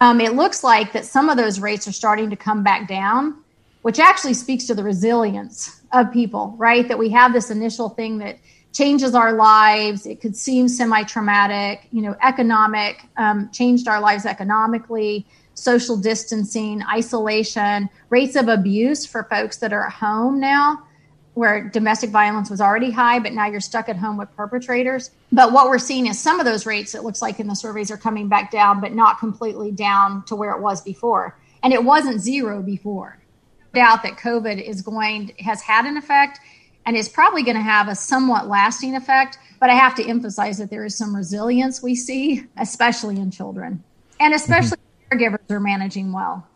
Um, 0.00 0.20
it 0.20 0.34
looks 0.34 0.64
like 0.64 0.92
that 0.92 1.04
some 1.04 1.28
of 1.28 1.36
those 1.36 1.60
rates 1.60 1.86
are 1.88 1.92
starting 1.92 2.30
to 2.30 2.36
come 2.36 2.62
back 2.62 2.88
down, 2.88 3.42
which 3.82 3.98
actually 3.98 4.34
speaks 4.34 4.66
to 4.66 4.74
the 4.74 4.82
resilience 4.82 5.82
of 5.92 6.12
people, 6.12 6.54
right? 6.58 6.86
That 6.88 6.98
we 6.98 7.10
have 7.10 7.32
this 7.32 7.50
initial 7.50 7.88
thing 7.88 8.18
that 8.18 8.38
changes 8.72 9.14
our 9.14 9.32
lives. 9.32 10.04
It 10.04 10.20
could 10.20 10.36
seem 10.36 10.68
semi 10.68 11.04
traumatic, 11.04 11.86
you 11.92 12.02
know, 12.02 12.16
economic, 12.22 13.02
um, 13.16 13.50
changed 13.52 13.88
our 13.88 14.00
lives 14.00 14.26
economically, 14.26 15.26
social 15.54 15.96
distancing, 15.96 16.82
isolation, 16.82 17.88
rates 18.10 18.36
of 18.36 18.48
abuse 18.48 19.06
for 19.06 19.24
folks 19.24 19.58
that 19.58 19.72
are 19.72 19.86
at 19.86 19.92
home 19.92 20.40
now 20.40 20.82
where 21.34 21.68
domestic 21.68 22.10
violence 22.10 22.48
was 22.48 22.60
already 22.60 22.90
high, 22.90 23.18
but 23.18 23.32
now 23.32 23.46
you're 23.46 23.60
stuck 23.60 23.88
at 23.88 23.96
home 23.96 24.16
with 24.16 24.34
perpetrators. 24.36 25.10
But 25.32 25.52
what 25.52 25.68
we're 25.68 25.78
seeing 25.78 26.06
is 26.06 26.18
some 26.18 26.38
of 26.38 26.46
those 26.46 26.64
rates, 26.64 26.94
it 26.94 27.02
looks 27.02 27.20
like 27.20 27.40
in 27.40 27.48
the 27.48 27.54
surveys, 27.54 27.90
are 27.90 27.96
coming 27.96 28.28
back 28.28 28.50
down, 28.50 28.80
but 28.80 28.92
not 28.92 29.18
completely 29.18 29.72
down 29.72 30.24
to 30.26 30.36
where 30.36 30.52
it 30.52 30.60
was 30.60 30.80
before. 30.80 31.36
And 31.62 31.72
it 31.72 31.84
wasn't 31.84 32.20
zero 32.20 32.62
before. 32.62 33.18
Doubt 33.74 34.04
that 34.04 34.16
COVID 34.16 34.62
is 34.62 34.82
going 34.82 35.32
has 35.40 35.60
had 35.60 35.86
an 35.86 35.96
effect 35.96 36.38
and 36.86 36.96
is 36.96 37.08
probably 37.08 37.42
going 37.42 37.56
to 37.56 37.62
have 37.62 37.88
a 37.88 37.96
somewhat 37.96 38.46
lasting 38.46 38.94
effect. 38.94 39.38
But 39.58 39.70
I 39.70 39.74
have 39.74 39.96
to 39.96 40.06
emphasize 40.06 40.58
that 40.58 40.70
there 40.70 40.84
is 40.84 40.96
some 40.96 41.16
resilience 41.16 41.82
we 41.82 41.96
see, 41.96 42.44
especially 42.56 43.16
in 43.16 43.32
children, 43.32 43.82
and 44.20 44.34
especially 44.34 44.78
mm-hmm. 45.10 45.18
caregivers 45.18 45.50
are 45.50 45.60
managing 45.60 46.12
well. 46.12 46.46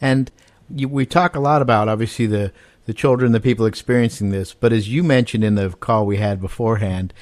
And 0.00 0.30
you, 0.70 0.88
we 0.88 1.04
talk 1.04 1.36
a 1.36 1.40
lot 1.40 1.60
about 1.60 1.88
obviously 1.88 2.26
the 2.26 2.52
the 2.86 2.94
children, 2.94 3.32
the 3.32 3.40
people 3.40 3.66
experiencing 3.66 4.30
this. 4.30 4.54
But 4.54 4.72
as 4.72 4.88
you 4.88 5.02
mentioned 5.02 5.44
in 5.44 5.54
the 5.54 5.70
call 5.70 6.06
we 6.06 6.18
had 6.18 6.40
beforehand, 6.40 7.12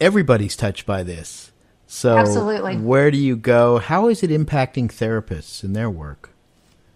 everybody's 0.00 0.56
touched 0.56 0.86
by 0.86 1.02
this. 1.02 1.52
So, 1.86 2.18
Absolutely. 2.18 2.76
where 2.76 3.10
do 3.10 3.16
you 3.16 3.34
go? 3.34 3.78
How 3.78 4.08
is 4.08 4.22
it 4.22 4.30
impacting 4.30 4.88
therapists 4.88 5.64
in 5.64 5.72
their 5.72 5.88
work? 5.88 6.30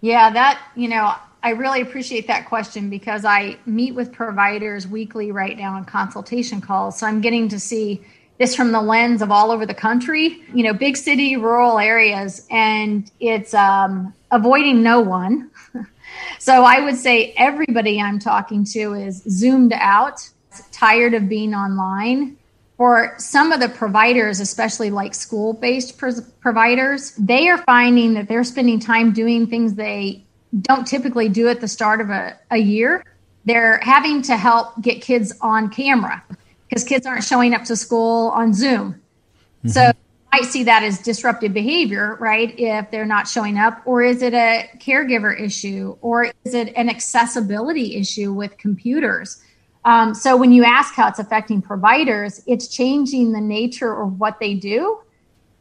Yeah, 0.01 0.29
that, 0.29 0.61
you 0.75 0.87
know, 0.87 1.15
I 1.41 1.49
really 1.49 1.81
appreciate 1.81 2.27
that 2.27 2.45
question 2.47 2.89
because 2.89 3.25
I 3.25 3.57
meet 3.65 3.95
with 3.95 4.13
providers 4.13 4.87
weekly 4.87 5.31
right 5.31 5.57
now 5.57 5.73
on 5.73 5.85
consultation 5.85 6.61
calls. 6.61 6.99
So 6.99 7.07
I'm 7.07 7.21
getting 7.21 7.49
to 7.49 7.59
see 7.59 8.01
this 8.37 8.55
from 8.55 8.71
the 8.71 8.81
lens 8.81 9.21
of 9.21 9.31
all 9.31 9.51
over 9.51 9.65
the 9.65 9.73
country, 9.73 10.41
you 10.53 10.63
know, 10.63 10.73
big 10.73 10.95
city, 10.95 11.37
rural 11.37 11.79
areas, 11.79 12.47
and 12.49 13.09
it's 13.19 13.53
um, 13.53 14.13
avoiding 14.31 14.83
no 14.83 15.01
one. 15.01 15.51
So 16.39 16.63
I 16.63 16.81
would 16.81 16.97
say 16.97 17.33
everybody 17.37 18.01
I'm 18.01 18.19
talking 18.19 18.65
to 18.65 18.93
is 18.93 19.23
zoomed 19.29 19.73
out, 19.73 20.29
tired 20.71 21.13
of 21.13 21.29
being 21.29 21.53
online. 21.53 22.37
For 22.77 23.15
some 23.17 23.51
of 23.51 23.59
the 23.59 23.69
providers, 23.69 24.39
especially 24.39 24.89
like 24.89 25.13
school 25.13 25.53
based 25.53 25.97
providers, 26.41 27.11
they 27.13 27.47
are 27.47 27.59
finding 27.59 28.15
that 28.15 28.27
they're 28.27 28.43
spending 28.43 28.79
time 28.79 29.13
doing 29.13 29.47
things 29.47 29.75
they 29.75 30.23
don't 30.61 30.85
typically 30.85 31.29
do 31.29 31.47
at 31.47 31.61
the 31.61 31.67
start 31.67 32.01
of 32.01 32.09
a, 32.09 32.37
a 32.51 32.57
year. 32.57 33.05
They're 33.45 33.79
having 33.79 34.21
to 34.23 34.37
help 34.37 34.81
get 34.81 35.01
kids 35.01 35.33
on 35.41 35.69
camera 35.69 36.23
because 36.67 36.83
kids 36.83 37.05
aren't 37.05 37.23
showing 37.23 37.53
up 37.53 37.63
to 37.65 37.75
school 37.75 38.29
on 38.29 38.53
Zoom. 38.53 38.93
Mm-hmm. 38.93 39.69
So 39.69 39.91
might 40.33 40.45
see 40.45 40.63
that 40.63 40.81
as 40.81 40.97
disruptive 40.99 41.53
behavior, 41.53 42.17
right? 42.19 42.57
If 42.57 42.89
they're 42.89 43.05
not 43.05 43.27
showing 43.27 43.59
up, 43.59 43.83
or 43.85 44.01
is 44.01 44.23
it 44.23 44.33
a 44.33 44.67
caregiver 44.79 45.39
issue, 45.39 45.95
or 46.01 46.31
is 46.43 46.55
it 46.55 46.73
an 46.75 46.89
accessibility 46.89 47.95
issue 47.97 48.33
with 48.33 48.57
computers? 48.57 49.43
Um, 49.85 50.15
so 50.15 50.35
when 50.35 50.51
you 50.51 50.63
ask 50.63 50.95
how 50.95 51.07
it's 51.07 51.19
affecting 51.19 51.61
providers, 51.61 52.41
it's 52.47 52.67
changing 52.67 53.31
the 53.31 53.41
nature 53.41 54.01
of 54.01 54.19
what 54.19 54.39
they 54.39 54.55
do, 54.55 55.01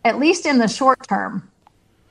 at 0.04 0.18
least 0.18 0.46
in 0.46 0.56
the 0.56 0.68
short 0.68 1.06
term, 1.06 1.50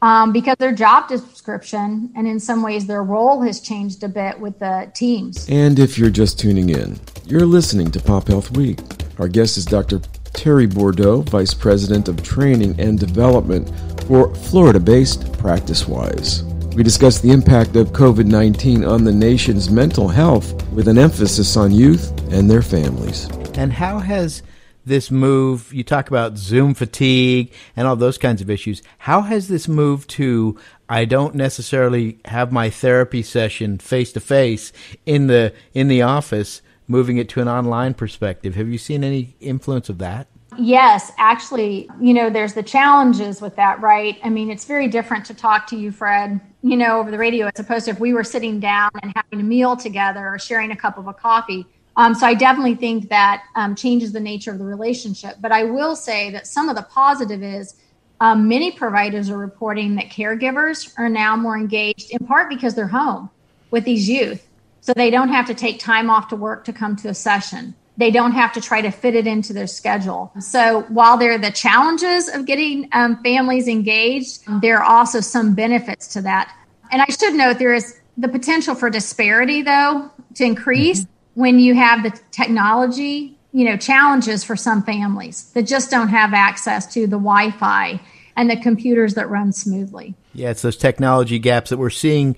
um, 0.03 0.32
because 0.32 0.58
their 0.60 0.75
job 0.75 1.08
description 1.08 2.12
and 2.15 2.27
in 2.27 2.39
some 2.39 2.62
ways 2.62 2.86
their 2.86 3.03
role 3.03 3.41
has 3.41 3.60
changed 3.60 4.03
a 4.03 4.10
bit 4.10 4.39
with 4.39 4.60
the 4.60 4.91
teams. 4.94 5.50
And 5.50 5.80
if 5.80 5.98
you're 5.98 6.12
just 6.12 6.38
tuning 6.38 6.70
in, 6.70 7.00
you're 7.25 7.48
listening 7.48 7.89
to 7.91 8.00
Pop 8.00 8.27
Health 8.27 8.51
Week. 8.56 8.77
Our 9.18 9.27
guest 9.27 9.58
is 9.58 9.65
Dr. 9.65 10.00
Teri 10.33 10.71
Bourdeau, 10.71 11.21
Vice 11.21 11.53
President 11.53 12.07
of 12.07 12.21
Training 12.23 12.79
and 12.79 13.00
Development 13.00 13.69
for 14.07 14.33
Florida 14.35 14.79
based 14.79 15.23
PracticeWise. 15.33 16.43
We 16.75 16.83
discuss 16.83 17.19
the 17.19 17.31
impact 17.31 17.75
of 17.75 17.89
COVID 17.89 18.25
19 18.25 18.85
on 18.85 19.03
the 19.03 19.11
nation's 19.11 19.69
mental 19.69 20.07
health 20.07 20.53
with 20.71 20.88
an 20.88 20.97
emphasis 20.97 21.57
on 21.57 21.71
youth 21.71 22.11
and 22.31 22.50
their 22.50 22.61
families. 22.61 23.29
And 23.55 23.73
how 23.73 24.00
has 24.00 24.41
this 24.85 25.11
move, 25.11 25.71
you 25.73 25.83
talk 25.83 26.07
about 26.07 26.38
Zoom 26.38 26.73
fatigue 26.73 27.53
and 27.75 27.88
all 27.88 27.95
those 27.95 28.17
kinds 28.17 28.41
of 28.41 28.50
issues, 28.50 28.81
how 29.00 29.21
has 29.21 29.47
this 29.47 29.67
move 29.67 30.07
to 30.07 30.57
I 30.89 31.05
don't 31.05 31.35
necessarily 31.35 32.19
have 32.25 32.51
my 32.51 32.69
therapy 32.69 33.23
session 33.23 33.77
face 33.77 34.11
to 34.13 34.19
face 34.19 34.73
in 35.05 35.27
the 35.27 35.53
in 35.73 35.88
the 35.88 36.01
office 36.01 36.61
moving 36.91 37.17
it 37.17 37.29
to 37.29 37.41
an 37.41 37.48
online 37.48 37.93
perspective. 37.93 38.55
Have 38.55 38.67
you 38.67 38.77
seen 38.77 39.03
any 39.03 39.36
influence 39.39 39.89
of 39.89 39.98
that? 40.00 40.27
Yes, 40.57 41.13
actually, 41.17 41.89
you 42.01 42.13
know, 42.13 42.29
there's 42.29 42.53
the 42.53 42.62
challenges 42.62 43.41
with 43.41 43.55
that, 43.55 43.79
right? 43.81 44.19
I 44.24 44.29
mean, 44.29 44.51
it's 44.51 44.65
very 44.65 44.89
different 44.89 45.25
to 45.27 45.33
talk 45.33 45.65
to 45.67 45.77
you, 45.77 45.91
Fred, 45.93 46.41
you 46.62 46.75
know, 46.75 47.00
over 47.00 47.10
the 47.10 47.17
radio 47.17 47.48
as 47.48 47.57
opposed 47.57 47.86
to 47.86 47.91
if 47.91 48.00
we 48.01 48.13
were 48.13 48.25
sitting 48.25 48.60
down 48.60 48.91
and 49.01 49.13
having 49.15 49.39
a 49.39 49.43
meal 49.43 49.77
together 49.77 50.27
or 50.27 50.38
sharing 50.38 50.71
a 50.71 50.75
cup 50.75 50.98
of 50.98 51.07
a 51.07 51.13
coffee. 51.13 51.65
Um, 51.95 52.13
so 52.13 52.27
I 52.27 52.33
definitely 52.33 52.75
think 52.75 53.07
that 53.10 53.43
um, 53.55 53.75
changes 53.75 54.12
the 54.12 54.19
nature 54.19 54.51
of 54.51 54.60
the 54.60 54.65
relationship. 54.65 55.38
But 55.39 55.53
I 55.53 55.63
will 55.63 55.95
say 55.95 56.29
that 56.31 56.48
some 56.48 56.67
of 56.67 56.75
the 56.75 56.83
positive 56.83 57.43
is 57.43 57.75
um, 58.19 58.48
many 58.48 58.71
providers 58.71 59.29
are 59.29 59.38
reporting 59.38 59.95
that 59.95 60.10
caregivers 60.10 60.93
are 60.98 61.10
now 61.10 61.36
more 61.38 61.57
engaged, 61.57 62.12
in 62.12 62.19
part 62.27 62.50
because 62.50 62.75
they're 62.75 62.88
home 62.88 63.29
with 63.71 63.86
these 63.86 64.10
youth. 64.10 64.48
So 64.81 64.93
they 64.93 65.09
don't 65.09 65.29
have 65.29 65.45
to 65.47 65.53
take 65.53 65.79
time 65.79 66.09
off 66.09 66.27
to 66.29 66.35
work 66.35 66.65
to 66.65 66.73
come 66.73 66.95
to 66.97 67.09
a 67.09 67.13
session. 67.13 67.75
They 67.97 68.09
don't 68.09 68.31
have 68.31 68.51
to 68.53 68.61
try 68.61 68.81
to 68.81 68.89
fit 68.89 69.15
it 69.15 69.27
into 69.27 69.53
their 69.53 69.67
schedule. 69.67 70.31
So 70.39 70.81
while 70.89 71.17
there 71.17 71.33
are 71.33 71.38
the 71.38 71.51
challenges 71.51 72.27
of 72.29 72.45
getting 72.45 72.89
um, 72.93 73.21
families 73.21 73.67
engaged, 73.67 74.41
there 74.61 74.79
are 74.79 74.83
also 74.83 75.19
some 75.19 75.53
benefits 75.53 76.07
to 76.13 76.21
that. 76.23 76.55
And 76.91 77.01
I 77.01 77.05
should 77.05 77.35
note 77.35 77.59
there 77.59 77.73
is 77.73 78.00
the 78.17 78.27
potential 78.27 78.75
for 78.75 78.89
disparity, 78.89 79.61
though, 79.61 80.09
to 80.35 80.43
increase 80.43 81.01
mm-hmm. 81.01 81.41
when 81.41 81.59
you 81.59 81.75
have 81.75 82.03
the 82.03 82.19
technology, 82.31 83.38
you 83.53 83.65
know, 83.65 83.77
challenges 83.77 84.43
for 84.43 84.55
some 84.55 84.81
families 84.81 85.51
that 85.51 85.63
just 85.63 85.91
don't 85.91 86.09
have 86.09 86.33
access 86.33 86.91
to 86.93 87.01
the 87.01 87.17
Wi 87.17 87.51
Fi 87.51 88.01
and 88.35 88.50
the 88.50 88.57
computers 88.57 89.13
that 89.13 89.29
run 89.29 89.51
smoothly. 89.51 90.15
Yeah, 90.33 90.51
it's 90.51 90.61
those 90.61 90.77
technology 90.77 91.39
gaps 91.39 91.71
that 91.71 91.77
we're 91.77 91.89
seeing 91.89 92.38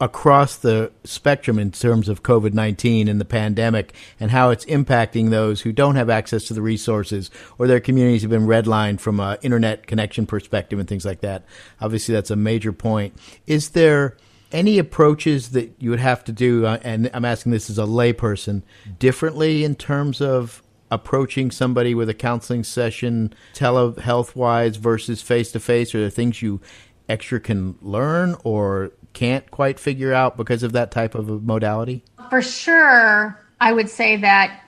across 0.00 0.56
the 0.56 0.92
spectrum 1.02 1.58
in 1.58 1.72
terms 1.72 2.08
of 2.08 2.22
COVID 2.22 2.52
19 2.52 3.08
and 3.08 3.20
the 3.20 3.24
pandemic 3.24 3.94
and 4.20 4.30
how 4.30 4.50
it's 4.50 4.64
impacting 4.66 5.30
those 5.30 5.62
who 5.62 5.72
don't 5.72 5.96
have 5.96 6.08
access 6.08 6.44
to 6.44 6.54
the 6.54 6.62
resources 6.62 7.30
or 7.58 7.66
their 7.66 7.80
communities 7.80 8.22
have 8.22 8.30
been 8.30 8.46
redlined 8.46 9.00
from 9.00 9.18
an 9.18 9.38
internet 9.42 9.86
connection 9.86 10.26
perspective 10.26 10.78
and 10.78 10.88
things 10.88 11.04
like 11.04 11.20
that. 11.20 11.44
Obviously, 11.80 12.14
that's 12.14 12.30
a 12.30 12.36
major 12.36 12.72
point. 12.72 13.14
Is 13.46 13.70
there 13.70 14.16
any 14.52 14.78
approaches 14.78 15.50
that 15.50 15.74
you 15.80 15.90
would 15.90 16.00
have 16.00 16.22
to 16.24 16.32
do, 16.32 16.64
uh, 16.64 16.78
and 16.82 17.10
I'm 17.12 17.24
asking 17.24 17.50
this 17.50 17.68
as 17.68 17.78
a 17.78 17.82
layperson, 17.82 18.62
differently 19.00 19.64
in 19.64 19.74
terms 19.74 20.20
of 20.20 20.62
approaching 20.90 21.50
somebody 21.50 21.94
with 21.94 22.08
a 22.08 22.14
counseling 22.14 22.62
session 22.62 23.34
telehealth 23.54 24.36
wise 24.36 24.76
versus 24.76 25.20
face 25.20 25.50
to 25.52 25.60
face? 25.60 25.94
Are 25.94 26.00
there 26.00 26.10
things 26.10 26.40
you 26.40 26.60
extra 27.08 27.40
can 27.40 27.76
learn 27.80 28.36
or 28.44 28.92
can't 29.12 29.50
quite 29.50 29.78
figure 29.78 30.12
out 30.12 30.36
because 30.36 30.62
of 30.62 30.72
that 30.72 30.90
type 30.90 31.14
of 31.14 31.28
a 31.28 31.38
modality? 31.38 32.02
For 32.30 32.42
sure, 32.42 33.40
I 33.60 33.72
would 33.72 33.88
say 33.88 34.16
that 34.16 34.60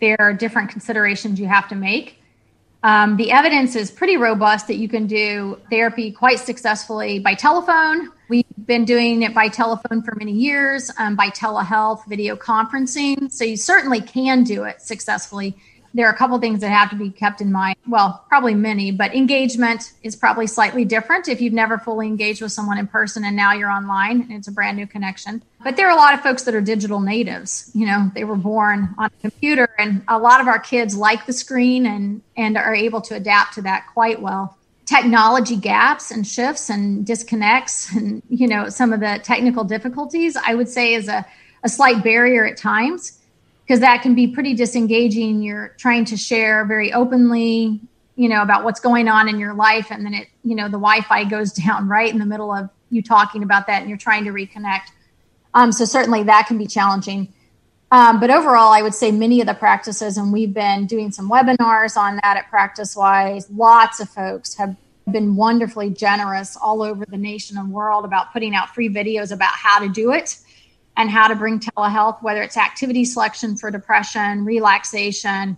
there 0.00 0.16
are 0.18 0.32
different 0.32 0.70
considerations 0.70 1.40
you 1.40 1.46
have 1.46 1.68
to 1.68 1.74
make. 1.74 2.16
Um, 2.82 3.16
the 3.16 3.30
evidence 3.30 3.76
is 3.76 3.90
pretty 3.90 4.16
robust 4.16 4.66
that 4.68 4.76
you 4.76 4.88
can 4.88 5.06
do 5.06 5.60
therapy 5.70 6.10
quite 6.10 6.38
successfully 6.38 7.18
by 7.18 7.34
telephone. 7.34 8.10
We've 8.30 8.46
been 8.64 8.86
doing 8.86 9.22
it 9.22 9.34
by 9.34 9.48
telephone 9.48 10.02
for 10.02 10.14
many 10.14 10.32
years, 10.32 10.90
um, 10.98 11.14
by 11.14 11.28
telehealth, 11.28 12.06
video 12.06 12.36
conferencing. 12.36 13.30
So 13.30 13.44
you 13.44 13.56
certainly 13.56 14.00
can 14.00 14.44
do 14.44 14.64
it 14.64 14.80
successfully 14.80 15.56
there 15.94 16.06
are 16.06 16.12
a 16.12 16.16
couple 16.16 16.38
things 16.38 16.60
that 16.60 16.70
have 16.70 16.90
to 16.90 16.96
be 16.96 17.10
kept 17.10 17.40
in 17.40 17.50
mind. 17.50 17.76
Well, 17.88 18.24
probably 18.28 18.54
many, 18.54 18.92
but 18.92 19.14
engagement 19.14 19.92
is 20.02 20.14
probably 20.14 20.46
slightly 20.46 20.84
different 20.84 21.28
if 21.28 21.40
you've 21.40 21.52
never 21.52 21.78
fully 21.78 22.06
engaged 22.06 22.42
with 22.42 22.52
someone 22.52 22.78
in 22.78 22.86
person 22.86 23.24
and 23.24 23.34
now 23.34 23.52
you're 23.52 23.70
online 23.70 24.22
and 24.22 24.32
it's 24.32 24.48
a 24.48 24.52
brand 24.52 24.76
new 24.76 24.86
connection. 24.86 25.42
But 25.62 25.76
there 25.76 25.88
are 25.88 25.92
a 25.92 25.96
lot 25.96 26.14
of 26.14 26.20
folks 26.20 26.44
that 26.44 26.54
are 26.54 26.60
digital 26.60 27.00
natives. 27.00 27.70
You 27.74 27.86
know, 27.86 28.10
they 28.14 28.24
were 28.24 28.36
born 28.36 28.94
on 28.98 29.06
a 29.06 29.20
computer, 29.20 29.68
and 29.78 30.02
a 30.08 30.18
lot 30.18 30.40
of 30.40 30.46
our 30.46 30.58
kids 30.58 30.96
like 30.96 31.26
the 31.26 31.32
screen 31.32 31.86
and 31.86 32.22
and 32.36 32.56
are 32.56 32.74
able 32.74 33.00
to 33.02 33.14
adapt 33.14 33.54
to 33.54 33.62
that 33.62 33.86
quite 33.92 34.22
well. 34.22 34.56
Technology 34.86 35.56
gaps 35.56 36.10
and 36.10 36.26
shifts 36.26 36.70
and 36.70 37.06
disconnects 37.06 37.94
and 37.94 38.22
you 38.28 38.48
know 38.48 38.68
some 38.68 38.92
of 38.92 39.00
the 39.00 39.20
technical 39.22 39.64
difficulties 39.64 40.36
I 40.36 40.54
would 40.54 40.68
say 40.68 40.94
is 40.94 41.08
a, 41.08 41.26
a 41.62 41.68
slight 41.68 42.02
barrier 42.02 42.46
at 42.46 42.56
times 42.56 43.19
because 43.70 43.82
that 43.82 44.02
can 44.02 44.16
be 44.16 44.26
pretty 44.26 44.52
disengaging. 44.52 45.42
You're 45.42 45.76
trying 45.78 46.04
to 46.06 46.16
share 46.16 46.64
very 46.64 46.92
openly, 46.92 47.80
you 48.16 48.28
know, 48.28 48.42
about 48.42 48.64
what's 48.64 48.80
going 48.80 49.06
on 49.06 49.28
in 49.28 49.38
your 49.38 49.54
life, 49.54 49.92
and 49.92 50.04
then 50.04 50.12
it, 50.12 50.26
you 50.42 50.56
know, 50.56 50.64
the 50.64 50.70
Wi-Fi 50.72 51.22
goes 51.26 51.52
down 51.64 51.86
right 51.86 52.12
in 52.12 52.18
the 52.18 52.26
middle 52.26 52.52
of 52.52 52.68
you 52.90 53.00
talking 53.00 53.44
about 53.44 53.68
that, 53.68 53.78
and 53.80 53.88
you're 53.88 53.96
trying 53.96 54.24
to 54.24 54.32
reconnect. 54.32 54.88
Um, 55.54 55.70
so 55.70 55.84
certainly 55.84 56.24
that 56.24 56.48
can 56.48 56.58
be 56.58 56.66
challenging. 56.66 57.32
Um, 57.92 58.18
but 58.18 58.28
overall, 58.28 58.72
I 58.72 58.82
would 58.82 58.94
say 58.94 59.12
many 59.12 59.40
of 59.40 59.46
the 59.46 59.54
practices, 59.54 60.16
and 60.16 60.32
we've 60.32 60.52
been 60.52 60.86
doing 60.86 61.12
some 61.12 61.30
webinars 61.30 61.96
on 61.96 62.18
that 62.24 62.36
at 62.38 62.50
PracticeWise. 62.50 63.46
Lots 63.54 64.00
of 64.00 64.08
folks 64.08 64.56
have 64.56 64.74
been 65.08 65.36
wonderfully 65.36 65.90
generous 65.90 66.56
all 66.60 66.82
over 66.82 67.04
the 67.06 67.16
nation 67.16 67.56
and 67.56 67.70
world 67.70 68.04
about 68.04 68.32
putting 68.32 68.52
out 68.52 68.74
free 68.74 68.88
videos 68.88 69.30
about 69.30 69.52
how 69.52 69.78
to 69.78 69.88
do 69.88 70.10
it 70.10 70.40
and 71.00 71.08
how 71.08 71.26
to 71.26 71.34
bring 71.34 71.58
telehealth, 71.58 72.22
whether 72.22 72.42
it's 72.42 72.58
activity 72.58 73.06
selection 73.06 73.56
for 73.56 73.70
depression, 73.70 74.44
relaxation, 74.44 75.56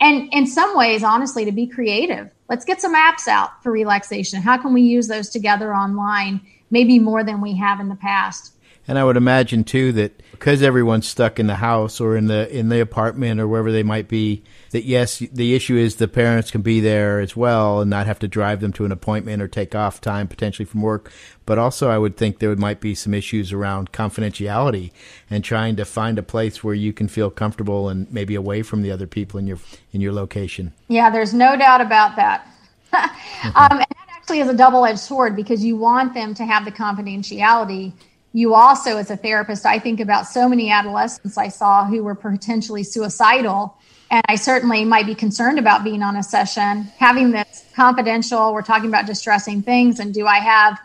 and 0.00 0.32
in 0.32 0.46
some 0.46 0.76
ways, 0.76 1.02
honestly, 1.02 1.44
to 1.44 1.50
be 1.50 1.66
creative. 1.66 2.30
Let's 2.48 2.64
get 2.64 2.80
some 2.80 2.94
apps 2.94 3.26
out 3.26 3.60
for 3.60 3.72
relaxation. 3.72 4.40
How 4.40 4.56
can 4.56 4.72
we 4.72 4.82
use 4.82 5.08
those 5.08 5.30
together 5.30 5.74
online, 5.74 6.40
maybe 6.70 7.00
more 7.00 7.24
than 7.24 7.40
we 7.40 7.56
have 7.56 7.80
in 7.80 7.88
the 7.88 7.96
past? 7.96 8.52
And 8.86 8.98
I 8.98 9.04
would 9.04 9.16
imagine 9.16 9.64
too 9.64 9.92
that 9.92 10.20
because 10.32 10.62
everyone's 10.62 11.08
stuck 11.08 11.40
in 11.40 11.46
the 11.46 11.54
house 11.54 12.00
or 12.00 12.16
in 12.16 12.26
the 12.26 12.54
in 12.54 12.68
the 12.68 12.80
apartment 12.80 13.40
or 13.40 13.48
wherever 13.48 13.72
they 13.72 13.82
might 13.82 14.08
be, 14.08 14.42
that 14.72 14.84
yes, 14.84 15.20
the 15.20 15.54
issue 15.54 15.76
is 15.76 15.96
the 15.96 16.08
parents 16.08 16.50
can 16.50 16.60
be 16.60 16.80
there 16.80 17.20
as 17.20 17.34
well 17.34 17.80
and 17.80 17.88
not 17.88 18.06
have 18.06 18.18
to 18.18 18.28
drive 18.28 18.60
them 18.60 18.72
to 18.74 18.84
an 18.84 18.92
appointment 18.92 19.40
or 19.40 19.48
take 19.48 19.74
off 19.74 20.02
time 20.02 20.28
potentially 20.28 20.66
from 20.66 20.82
work. 20.82 21.10
But 21.46 21.58
also, 21.58 21.88
I 21.88 21.96
would 21.96 22.16
think 22.16 22.38
there 22.38 22.54
might 22.56 22.80
be 22.80 22.94
some 22.94 23.14
issues 23.14 23.52
around 23.52 23.92
confidentiality 23.92 24.92
and 25.30 25.42
trying 25.42 25.76
to 25.76 25.84
find 25.84 26.18
a 26.18 26.22
place 26.22 26.62
where 26.62 26.74
you 26.74 26.92
can 26.92 27.08
feel 27.08 27.30
comfortable 27.30 27.88
and 27.88 28.10
maybe 28.12 28.34
away 28.34 28.62
from 28.62 28.82
the 28.82 28.90
other 28.90 29.06
people 29.06 29.38
in 29.40 29.46
your 29.46 29.58
in 29.92 30.02
your 30.02 30.12
location. 30.12 30.72
Yeah, 30.88 31.08
there's 31.08 31.32
no 31.32 31.56
doubt 31.56 31.80
about 31.80 32.16
that. 32.16 32.46
um, 32.92 33.70
and 33.70 33.80
that 33.80 34.08
actually 34.14 34.40
is 34.40 34.48
a 34.48 34.54
double 34.54 34.84
edged 34.84 34.98
sword 34.98 35.34
because 35.34 35.64
you 35.64 35.76
want 35.76 36.12
them 36.12 36.34
to 36.34 36.44
have 36.44 36.64
the 36.64 36.70
confidentiality 36.70 37.92
you 38.36 38.52
also, 38.52 38.96
as 38.96 39.10
a 39.12 39.16
therapist, 39.16 39.64
I 39.64 39.78
think 39.78 40.00
about 40.00 40.26
so 40.26 40.48
many 40.48 40.68
adolescents 40.68 41.38
I 41.38 41.46
saw 41.48 41.86
who 41.86 42.02
were 42.02 42.16
potentially 42.16 42.82
suicidal. 42.82 43.78
And 44.10 44.22
I 44.28 44.34
certainly 44.34 44.84
might 44.84 45.06
be 45.06 45.14
concerned 45.14 45.60
about 45.60 45.84
being 45.84 46.02
on 46.02 46.16
a 46.16 46.22
session, 46.22 46.82
having 46.98 47.30
this 47.30 47.64
confidential. 47.76 48.52
We're 48.52 48.62
talking 48.62 48.88
about 48.88 49.06
distressing 49.06 49.62
things. 49.62 50.00
And 50.00 50.12
do 50.12 50.26
I 50.26 50.38
have, 50.38 50.80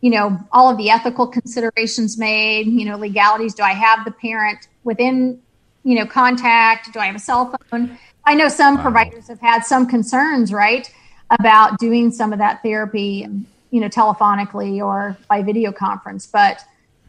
you 0.00 0.10
know, 0.12 0.40
all 0.50 0.70
of 0.70 0.78
the 0.78 0.88
ethical 0.88 1.26
considerations 1.26 2.16
made, 2.16 2.68
you 2.68 2.86
know, 2.86 2.96
legalities? 2.96 3.54
Do 3.54 3.62
I 3.62 3.74
have 3.74 4.06
the 4.06 4.10
parent 4.10 4.68
within, 4.82 5.42
you 5.82 5.96
know, 5.96 6.06
contact? 6.06 6.90
Do 6.94 7.00
I 7.00 7.06
have 7.06 7.16
a 7.16 7.18
cell 7.18 7.54
phone? 7.70 7.98
I 8.24 8.32
know 8.34 8.48
some 8.48 8.76
wow. 8.76 8.82
providers 8.82 9.28
have 9.28 9.40
had 9.40 9.66
some 9.66 9.86
concerns, 9.86 10.54
right, 10.54 10.90
about 11.28 11.78
doing 11.78 12.10
some 12.10 12.32
of 12.32 12.38
that 12.38 12.62
therapy, 12.62 13.28
you 13.70 13.80
know, 13.80 13.90
telephonically 13.90 14.82
or 14.82 15.18
by 15.28 15.42
video 15.42 15.70
conference. 15.70 16.26
But 16.26 16.64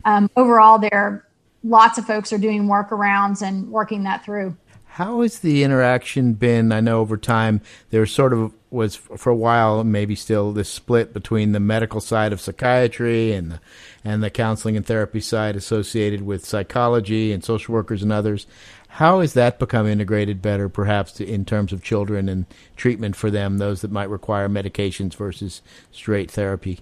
um, 0.05 0.29
overall, 0.35 0.79
there 0.79 1.25
lots 1.63 1.97
of 1.97 2.05
folks 2.05 2.31
are 2.31 2.37
doing 2.37 2.67
workarounds 2.67 3.41
and 3.41 3.69
working 3.69 4.03
that 4.03 4.23
through. 4.23 4.55
How 4.85 5.21
has 5.21 5.39
the 5.39 5.63
interaction 5.63 6.33
been? 6.35 6.71
I 6.71 6.79
know 6.79 7.01
over 7.01 7.17
time 7.17 7.59
there 7.89 8.05
sort 8.05 8.31
of 8.31 8.53
was 8.69 8.95
for 8.95 9.29
a 9.29 9.35
while, 9.35 9.83
maybe 9.83 10.15
still 10.15 10.53
this 10.53 10.69
split 10.69 11.13
between 11.13 11.51
the 11.51 11.59
medical 11.59 11.99
side 11.99 12.31
of 12.31 12.39
psychiatry 12.39 13.33
and 13.33 13.51
the, 13.51 13.59
and 14.03 14.23
the 14.23 14.29
counseling 14.29 14.77
and 14.77 14.85
therapy 14.85 15.19
side 15.19 15.55
associated 15.55 16.21
with 16.21 16.45
psychology 16.45 17.33
and 17.33 17.43
social 17.43 17.73
workers 17.73 18.03
and 18.03 18.11
others. 18.11 18.47
How 18.87 19.19
has 19.19 19.33
that 19.33 19.59
become 19.59 19.87
integrated 19.87 20.41
better, 20.41 20.69
perhaps 20.69 21.19
in 21.19 21.43
terms 21.43 21.73
of 21.73 21.83
children 21.83 22.29
and 22.29 22.45
treatment 22.77 23.17
for 23.17 23.29
them, 23.29 23.57
those 23.57 23.81
that 23.81 23.91
might 23.91 24.09
require 24.09 24.47
medications 24.47 25.15
versus 25.15 25.61
straight 25.91 26.31
therapy? 26.31 26.79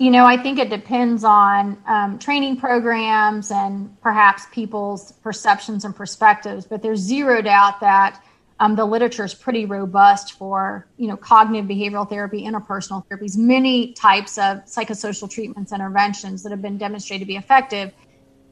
You 0.00 0.10
know, 0.10 0.24
I 0.24 0.38
think 0.38 0.58
it 0.58 0.70
depends 0.70 1.24
on 1.24 1.76
um, 1.86 2.18
training 2.18 2.56
programs 2.56 3.50
and 3.50 4.00
perhaps 4.00 4.46
people's 4.50 5.12
perceptions 5.12 5.84
and 5.84 5.94
perspectives, 5.94 6.64
but 6.64 6.80
there's 6.80 7.00
zero 7.00 7.42
doubt 7.42 7.80
that 7.80 8.24
um, 8.60 8.76
the 8.76 8.84
literature 8.86 9.26
is 9.26 9.34
pretty 9.34 9.66
robust 9.66 10.38
for, 10.38 10.86
you 10.96 11.06
know, 11.06 11.18
cognitive 11.18 11.68
behavioral 11.68 12.08
therapy, 12.08 12.44
interpersonal 12.44 13.04
therapies, 13.08 13.36
many 13.36 13.92
types 13.92 14.38
of 14.38 14.64
psychosocial 14.64 15.30
treatments, 15.30 15.70
interventions 15.70 16.42
that 16.44 16.50
have 16.50 16.62
been 16.62 16.78
demonstrated 16.78 17.26
to 17.26 17.28
be 17.28 17.36
effective. 17.36 17.92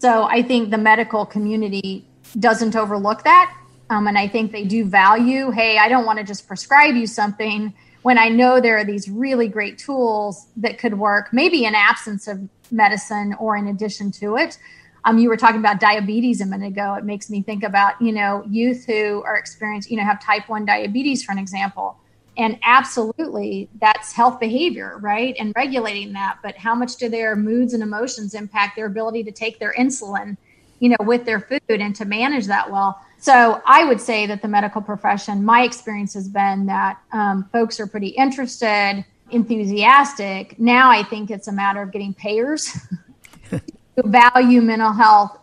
So 0.00 0.24
I 0.24 0.42
think 0.42 0.68
the 0.70 0.76
medical 0.76 1.24
community 1.24 2.04
doesn't 2.38 2.76
overlook 2.76 3.24
that. 3.24 3.56
Um, 3.88 4.06
and 4.06 4.18
I 4.18 4.28
think 4.28 4.52
they 4.52 4.64
do 4.64 4.84
value, 4.84 5.50
hey, 5.50 5.78
I 5.78 5.88
don't 5.88 6.04
want 6.04 6.18
to 6.18 6.26
just 6.26 6.46
prescribe 6.46 6.94
you 6.94 7.06
something 7.06 7.72
when 8.02 8.18
I 8.18 8.28
know 8.28 8.60
there 8.60 8.78
are 8.78 8.84
these 8.84 9.08
really 9.08 9.48
great 9.48 9.78
tools 9.78 10.46
that 10.56 10.78
could 10.78 10.98
work, 10.98 11.32
maybe 11.32 11.64
in 11.64 11.74
absence 11.74 12.28
of 12.28 12.40
medicine 12.70 13.34
or 13.38 13.56
in 13.56 13.68
addition 13.68 14.10
to 14.12 14.36
it. 14.36 14.58
Um, 15.04 15.18
you 15.18 15.28
were 15.28 15.36
talking 15.36 15.60
about 15.60 15.80
diabetes 15.80 16.40
a 16.40 16.46
minute 16.46 16.68
ago. 16.68 16.94
It 16.94 17.04
makes 17.04 17.30
me 17.30 17.42
think 17.42 17.62
about, 17.62 18.00
you 18.00 18.12
know, 18.12 18.44
youth 18.48 18.84
who 18.84 19.22
are 19.24 19.36
experiencing, 19.36 19.92
you 19.92 19.98
know, 19.98 20.04
have 20.04 20.22
type 20.22 20.48
1 20.48 20.64
diabetes, 20.64 21.24
for 21.24 21.32
an 21.32 21.38
example. 21.38 21.96
And 22.36 22.58
absolutely, 22.62 23.68
that's 23.80 24.12
health 24.12 24.38
behavior, 24.38 24.98
right? 25.00 25.34
And 25.38 25.52
regulating 25.56 26.12
that. 26.12 26.38
But 26.42 26.56
how 26.56 26.74
much 26.74 26.96
do 26.96 27.08
their 27.08 27.34
moods 27.34 27.74
and 27.74 27.82
emotions 27.82 28.34
impact 28.34 28.76
their 28.76 28.86
ability 28.86 29.24
to 29.24 29.32
take 29.32 29.58
their 29.58 29.74
insulin, 29.74 30.36
you 30.78 30.90
know, 30.90 30.96
with 31.00 31.24
their 31.24 31.40
food 31.40 31.62
and 31.68 31.96
to 31.96 32.04
manage 32.04 32.46
that 32.46 32.70
well? 32.70 33.00
So 33.18 33.60
I 33.66 33.84
would 33.84 34.00
say 34.00 34.26
that 34.26 34.42
the 34.42 34.48
medical 34.48 34.80
profession, 34.80 35.44
my 35.44 35.62
experience 35.62 36.14
has 36.14 36.28
been 36.28 36.66
that 36.66 36.98
um, 37.12 37.48
folks 37.52 37.80
are 37.80 37.86
pretty 37.86 38.08
interested, 38.08 39.04
enthusiastic. 39.30 40.58
Now 40.58 40.90
I 40.90 41.02
think 41.02 41.30
it's 41.30 41.48
a 41.48 41.52
matter 41.52 41.82
of 41.82 41.90
getting 41.90 42.14
payers 42.14 42.76
to 43.50 43.60
value 44.04 44.60
mental 44.60 44.92
health 44.92 45.38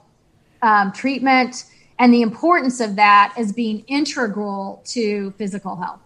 um, 0.61 0.93
treatment 0.93 1.65
and 1.99 2.13
the 2.13 2.21
importance 2.21 2.79
of 2.79 2.95
that 2.95 3.33
as 3.38 3.51
being 3.51 3.83
integral 3.88 4.81
to 4.85 5.31
physical 5.31 5.75
health. 5.75 5.99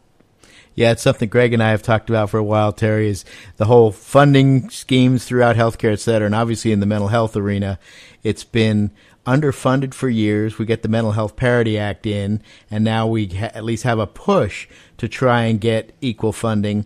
Yeah, 0.75 0.91
it's 0.91 1.01
something 1.01 1.27
Greg 1.27 1.53
and 1.53 1.61
I 1.61 1.71
have 1.71 1.83
talked 1.83 2.09
about 2.09 2.29
for 2.29 2.37
a 2.37 2.43
while, 2.43 2.71
Teri, 2.71 3.07
is 3.07 3.25
the 3.57 3.65
whole 3.65 3.91
funding 3.91 4.69
schemes 4.69 5.25
throughout 5.25 5.55
healthcare, 5.55 5.91
et 5.91 5.99
cetera. 5.99 6.25
And 6.25 6.35
obviously 6.35 6.71
in 6.71 6.79
the 6.79 6.85
mental 6.85 7.09
health 7.09 7.35
arena, 7.35 7.79
it's 8.23 8.43
been 8.43 8.91
underfunded 9.25 9.93
for 9.93 10.09
years. 10.09 10.57
We 10.57 10.65
get 10.65 10.81
the 10.81 10.89
Mental 10.89 11.11
Health 11.11 11.35
Parity 11.35 11.77
Act 11.77 12.05
in, 12.05 12.41
and 12.69 12.83
now 12.83 13.07
we 13.07 13.27
ha- 13.27 13.51
at 13.53 13.63
least 13.63 13.83
have 13.83 13.99
a 13.99 14.07
push 14.07 14.67
to 14.97 15.07
try 15.07 15.43
and 15.43 15.61
get 15.61 15.93
equal 16.01 16.33
funding. 16.33 16.85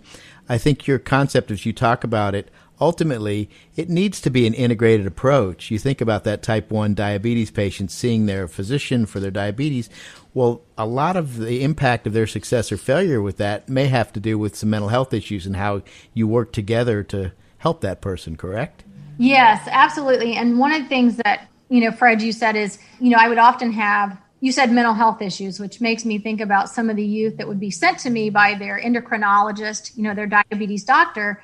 I 0.49 0.57
think 0.57 0.87
your 0.87 0.99
concept, 0.99 1.51
as 1.51 1.65
you 1.65 1.73
talk 1.73 2.03
about 2.03 2.35
it, 2.35 2.49
ultimately 2.81 3.49
it 3.75 3.89
needs 3.89 4.19
to 4.21 4.29
be 4.29 4.45
an 4.45 4.53
integrated 4.53 5.07
approach. 5.07 5.71
You 5.71 5.79
think 5.79 6.01
about 6.01 6.25
that 6.25 6.43
type 6.43 6.69
1 6.69 6.93
diabetes 6.93 7.51
patient 7.51 7.91
seeing 7.91 8.25
their 8.25 8.47
physician 8.47 9.05
for 9.05 9.19
their 9.19 9.31
diabetes. 9.31 9.89
Well, 10.33 10.61
a 10.77 10.85
lot 10.85 11.15
of 11.15 11.37
the 11.37 11.63
impact 11.63 12.07
of 12.07 12.13
their 12.13 12.27
success 12.27 12.71
or 12.71 12.77
failure 12.77 13.21
with 13.21 13.37
that 13.37 13.69
may 13.69 13.87
have 13.87 14.11
to 14.13 14.19
do 14.19 14.37
with 14.37 14.55
some 14.55 14.69
mental 14.69 14.89
health 14.89 15.13
issues 15.13 15.45
and 15.45 15.55
how 15.55 15.83
you 16.13 16.27
work 16.27 16.51
together 16.51 17.03
to 17.03 17.31
help 17.59 17.81
that 17.81 18.01
person, 18.01 18.35
correct? 18.35 18.83
Yes, 19.17 19.65
absolutely. 19.71 20.35
And 20.35 20.59
one 20.59 20.73
of 20.73 20.81
the 20.81 20.89
things 20.89 21.17
that, 21.17 21.47
you 21.69 21.81
know, 21.81 21.91
Fred, 21.91 22.21
you 22.21 22.31
said 22.31 22.55
is, 22.55 22.79
you 22.99 23.09
know, 23.09 23.17
I 23.19 23.29
would 23.29 23.37
often 23.37 23.71
have 23.71 24.17
you 24.43 24.51
said 24.51 24.73
mental 24.73 24.93
health 24.93 25.21
issues, 25.21 25.57
which 25.57 25.79
makes 25.79 26.03
me 26.03 26.19
think 26.19 26.41
about 26.41 26.69
some 26.69 26.89
of 26.89 26.97
the 26.97 27.05
youth 27.05 27.37
that 27.37 27.47
would 27.47 27.61
be 27.61 27.71
sent 27.71 27.97
to 27.99 28.09
me 28.09 28.29
by 28.29 28.55
their 28.55 28.77
endocrinologist, 28.77 29.95
you 29.95 30.03
know, 30.03 30.13
their 30.13 30.27
diabetes 30.27 30.83
doctor, 30.83 31.41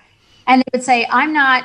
and 0.48 0.62
they 0.62 0.78
would 0.78 0.84
say, 0.84 1.08
I'm 1.10 1.32
not, 1.32 1.64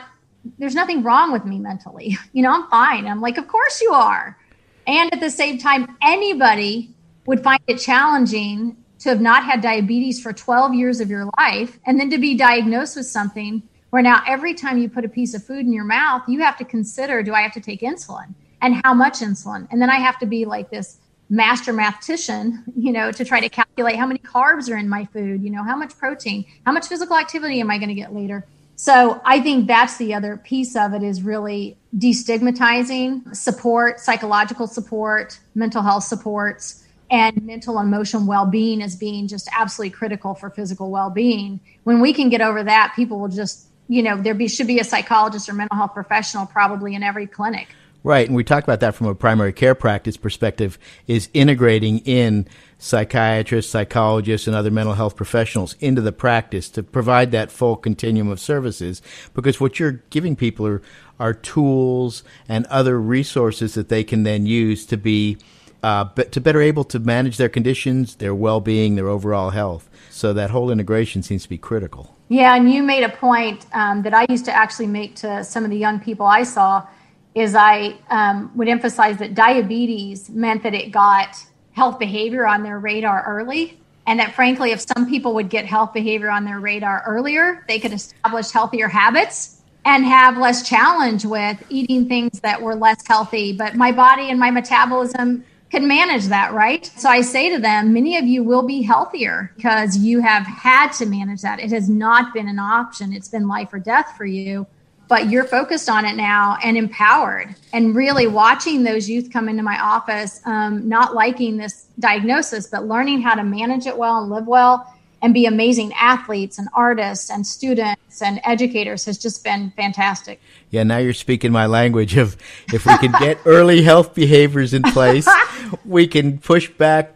there's 0.58 0.76
nothing 0.76 1.02
wrong 1.02 1.32
with 1.32 1.44
me 1.44 1.58
mentally. 1.58 2.16
You 2.32 2.42
know, 2.42 2.52
I'm 2.52 2.70
fine. 2.70 3.08
I'm 3.08 3.20
like, 3.20 3.36
of 3.36 3.48
course 3.48 3.80
you 3.80 3.90
are. 3.90 4.38
And 4.86 5.12
at 5.12 5.18
the 5.18 5.28
same 5.28 5.58
time, 5.58 5.96
anybody 6.00 6.94
would 7.26 7.42
find 7.42 7.60
it 7.66 7.78
challenging 7.78 8.76
to 9.00 9.08
have 9.08 9.20
not 9.20 9.42
had 9.42 9.60
diabetes 9.60 10.22
for 10.22 10.32
12 10.32 10.74
years 10.74 11.00
of 11.00 11.10
your 11.10 11.28
life 11.36 11.80
and 11.84 11.98
then 11.98 12.10
to 12.10 12.18
be 12.18 12.36
diagnosed 12.36 12.94
with 12.94 13.06
something 13.06 13.60
where 13.90 14.02
now 14.02 14.22
every 14.24 14.54
time 14.54 14.78
you 14.78 14.88
put 14.88 15.04
a 15.04 15.08
piece 15.08 15.34
of 15.34 15.42
food 15.42 15.66
in 15.66 15.72
your 15.72 15.84
mouth, 15.84 16.22
you 16.28 16.38
have 16.42 16.56
to 16.58 16.64
consider 16.64 17.24
do 17.24 17.34
I 17.34 17.42
have 17.42 17.54
to 17.54 17.60
take 17.60 17.80
insulin 17.80 18.34
and 18.64 18.81
how 18.83 18.94
much 18.94 19.20
insulin? 19.20 19.68
And 19.70 19.81
then 19.81 19.90
I 19.90 19.96
have 19.96 20.18
to 20.20 20.27
be 20.27 20.46
like 20.46 20.70
this 20.70 20.96
master 21.29 21.70
mathematician, 21.72 22.64
you 22.74 22.92
know, 22.92 23.12
to 23.12 23.22
try 23.22 23.40
to 23.40 23.50
calculate 23.50 23.96
how 23.96 24.07
many 24.07 24.20
carbs 24.20 24.70
are 24.72 24.77
in 24.79 24.88
my 24.88 25.05
food, 25.07 25.42
you 25.42 25.50
know, 25.50 25.62
how 25.62 25.77
much 25.77 25.96
protein, 25.98 26.46
how 26.64 26.72
much 26.72 26.87
physical 26.87 27.16
activity 27.16 27.61
am 27.61 27.70
I 27.70 27.77
going 27.77 27.90
to 27.90 27.94
get 27.94 28.14
later? 28.14 28.46
So 28.77 29.20
I 29.24 29.40
think 29.40 29.66
that's 29.66 29.98
the 29.98 30.14
other 30.14 30.38
piece 30.38 30.77
of 30.77 30.94
it 30.94 31.03
is 31.03 31.22
really 31.22 31.77
destigmatizing 31.96 33.37
support, 33.37 34.00
psychological 34.00 34.66
support, 34.66 35.38
mental 35.55 35.83
health 35.83 36.05
supports, 36.05 36.85
and 37.11 37.40
mental 37.42 37.79
and 37.79 37.87
emotional 37.87 38.27
well-being 38.27 38.83
as 38.83 38.96
being 38.96 39.29
just 39.29 39.46
absolutely 39.57 39.90
critical 39.90 40.35
for 40.35 40.48
physical 40.48 40.90
well-being. 40.90 41.61
When 41.85 42.00
we 42.00 42.14
can 42.14 42.31
get 42.31 42.40
over 42.40 42.64
that, 42.64 42.94
people 42.96 43.20
will 43.20 43.29
just, 43.29 43.66
you 43.88 44.03
know, 44.03 44.20
there 44.20 44.35
be, 44.35 44.48
should 44.48 44.66
be 44.66 44.81
a 44.81 44.85
psychologist 44.85 45.50
or 45.50 45.53
mental 45.53 45.77
health 45.77 45.92
professional 45.92 46.46
probably 46.46 46.94
in 46.94 47.03
every 47.03 47.27
clinic. 47.27 47.68
Right, 48.06 48.26
and 48.26 48.36
we 48.36 48.44
talk 48.44 48.62
about 48.62 48.80
that 48.80 48.94
from 48.94 49.06
a 49.06 49.14
primary 49.14 49.54
care 49.54 49.74
practice 49.74 50.18
perspective 50.18 50.78
is 51.06 51.30
integrating 51.32 52.00
in 52.00 52.46
psychiatrists, 52.76 53.72
psychologists, 53.72 54.46
and 54.46 54.54
other 54.54 54.70
mental 54.70 54.92
health 54.92 55.16
professionals 55.16 55.74
into 55.80 56.02
the 56.02 56.12
practice 56.12 56.68
to 56.68 56.82
provide 56.82 57.30
that 57.30 57.50
full 57.50 57.76
continuum 57.76 58.28
of 58.28 58.38
services. 58.38 59.00
Because 59.32 59.58
what 59.58 59.80
you're 59.80 60.02
giving 60.10 60.36
people 60.36 60.66
are, 60.66 60.82
are 61.18 61.32
tools 61.32 62.22
and 62.46 62.66
other 62.66 63.00
resources 63.00 63.72
that 63.72 63.88
they 63.88 64.04
can 64.04 64.22
then 64.22 64.44
use 64.44 64.84
to 64.84 64.98
be 64.98 65.38
uh, 65.82 66.04
to 66.04 66.40
better 66.42 66.60
able 66.60 66.84
to 66.84 66.98
manage 66.98 67.38
their 67.38 67.48
conditions, 67.48 68.16
their 68.16 68.34
well-being, 68.34 68.96
their 68.96 69.08
overall 69.08 69.48
health. 69.48 69.88
So 70.10 70.34
that 70.34 70.50
whole 70.50 70.70
integration 70.70 71.22
seems 71.22 71.44
to 71.44 71.48
be 71.48 71.58
critical. 71.58 72.14
Yeah, 72.28 72.54
and 72.54 72.70
you 72.70 72.82
made 72.82 73.02
a 73.02 73.08
point 73.08 73.64
um, 73.72 74.02
that 74.02 74.12
I 74.12 74.26
used 74.28 74.44
to 74.44 74.52
actually 74.54 74.88
make 74.88 75.14
to 75.16 75.42
some 75.42 75.64
of 75.64 75.70
the 75.70 75.78
young 75.78 76.00
people 76.00 76.26
I 76.26 76.42
saw 76.42 76.86
is 77.34 77.54
I 77.54 77.96
um, 78.10 78.50
would 78.54 78.68
emphasize 78.68 79.18
that 79.18 79.34
diabetes 79.34 80.30
meant 80.30 80.62
that 80.62 80.74
it 80.74 80.92
got 80.92 81.36
health 81.72 81.98
behavior 81.98 82.46
on 82.46 82.62
their 82.62 82.78
radar 82.78 83.24
early. 83.26 83.80
And 84.06 84.20
that 84.20 84.34
frankly, 84.34 84.70
if 84.70 84.80
some 84.80 85.08
people 85.08 85.34
would 85.34 85.48
get 85.48 85.66
health 85.66 85.92
behavior 85.92 86.30
on 86.30 86.44
their 86.44 86.60
radar 86.60 87.02
earlier, 87.06 87.64
they 87.66 87.80
could 87.80 87.92
establish 87.92 88.50
healthier 88.50 88.88
habits 88.88 89.62
and 89.84 90.04
have 90.04 90.38
less 90.38 90.66
challenge 90.66 91.24
with 91.24 91.62
eating 91.68 92.08
things 92.08 92.40
that 92.40 92.60
were 92.60 92.74
less 92.74 93.06
healthy. 93.06 93.52
But 93.52 93.74
my 93.74 93.92
body 93.92 94.30
and 94.30 94.38
my 94.38 94.50
metabolism 94.50 95.44
can 95.70 95.88
manage 95.88 96.26
that, 96.26 96.52
right? 96.52 96.86
So 96.96 97.08
I 97.08 97.20
say 97.22 97.52
to 97.52 97.60
them, 97.60 97.92
many 97.92 98.16
of 98.16 98.24
you 98.24 98.44
will 98.44 98.62
be 98.62 98.82
healthier 98.82 99.52
because 99.56 99.98
you 99.98 100.20
have 100.20 100.46
had 100.46 100.92
to 100.92 101.06
manage 101.06 101.42
that. 101.42 101.58
It 101.58 101.72
has 101.72 101.88
not 101.88 102.32
been 102.32 102.48
an 102.48 102.60
option, 102.60 103.12
it's 103.12 103.28
been 103.28 103.48
life 103.48 103.72
or 103.72 103.80
death 103.80 104.14
for 104.16 104.24
you 104.24 104.66
but 105.08 105.30
you're 105.30 105.44
focused 105.44 105.88
on 105.88 106.04
it 106.04 106.16
now 106.16 106.56
and 106.62 106.76
empowered 106.76 107.54
and 107.72 107.94
really 107.94 108.26
watching 108.26 108.82
those 108.82 109.08
youth 109.08 109.30
come 109.32 109.48
into 109.48 109.62
my 109.62 109.78
office 109.80 110.40
um, 110.46 110.88
not 110.88 111.14
liking 111.14 111.56
this 111.56 111.86
diagnosis 111.98 112.66
but 112.66 112.86
learning 112.86 113.20
how 113.20 113.34
to 113.34 113.44
manage 113.44 113.86
it 113.86 113.96
well 113.96 114.22
and 114.22 114.30
live 114.30 114.46
well 114.46 114.90
and 115.24 115.32
be 115.32 115.46
amazing 115.46 115.90
athletes 115.94 116.58
and 116.58 116.68
artists 116.74 117.30
and 117.30 117.46
students 117.46 118.20
and 118.20 118.40
educators 118.44 119.06
has 119.06 119.16
just 119.16 119.42
been 119.42 119.72
fantastic. 119.74 120.38
Yeah 120.70 120.82
now 120.82 120.98
you're 120.98 121.14
speaking 121.14 121.50
my 121.50 121.64
language 121.64 122.16
of 122.18 122.36
if 122.72 122.84
we 122.84 122.96
can 122.98 123.12
get 123.18 123.38
early 123.46 123.82
health 123.82 124.14
behaviors 124.14 124.74
in 124.74 124.82
place 124.82 125.26
we 125.84 126.06
can 126.06 126.38
push 126.38 126.68
back 126.68 127.13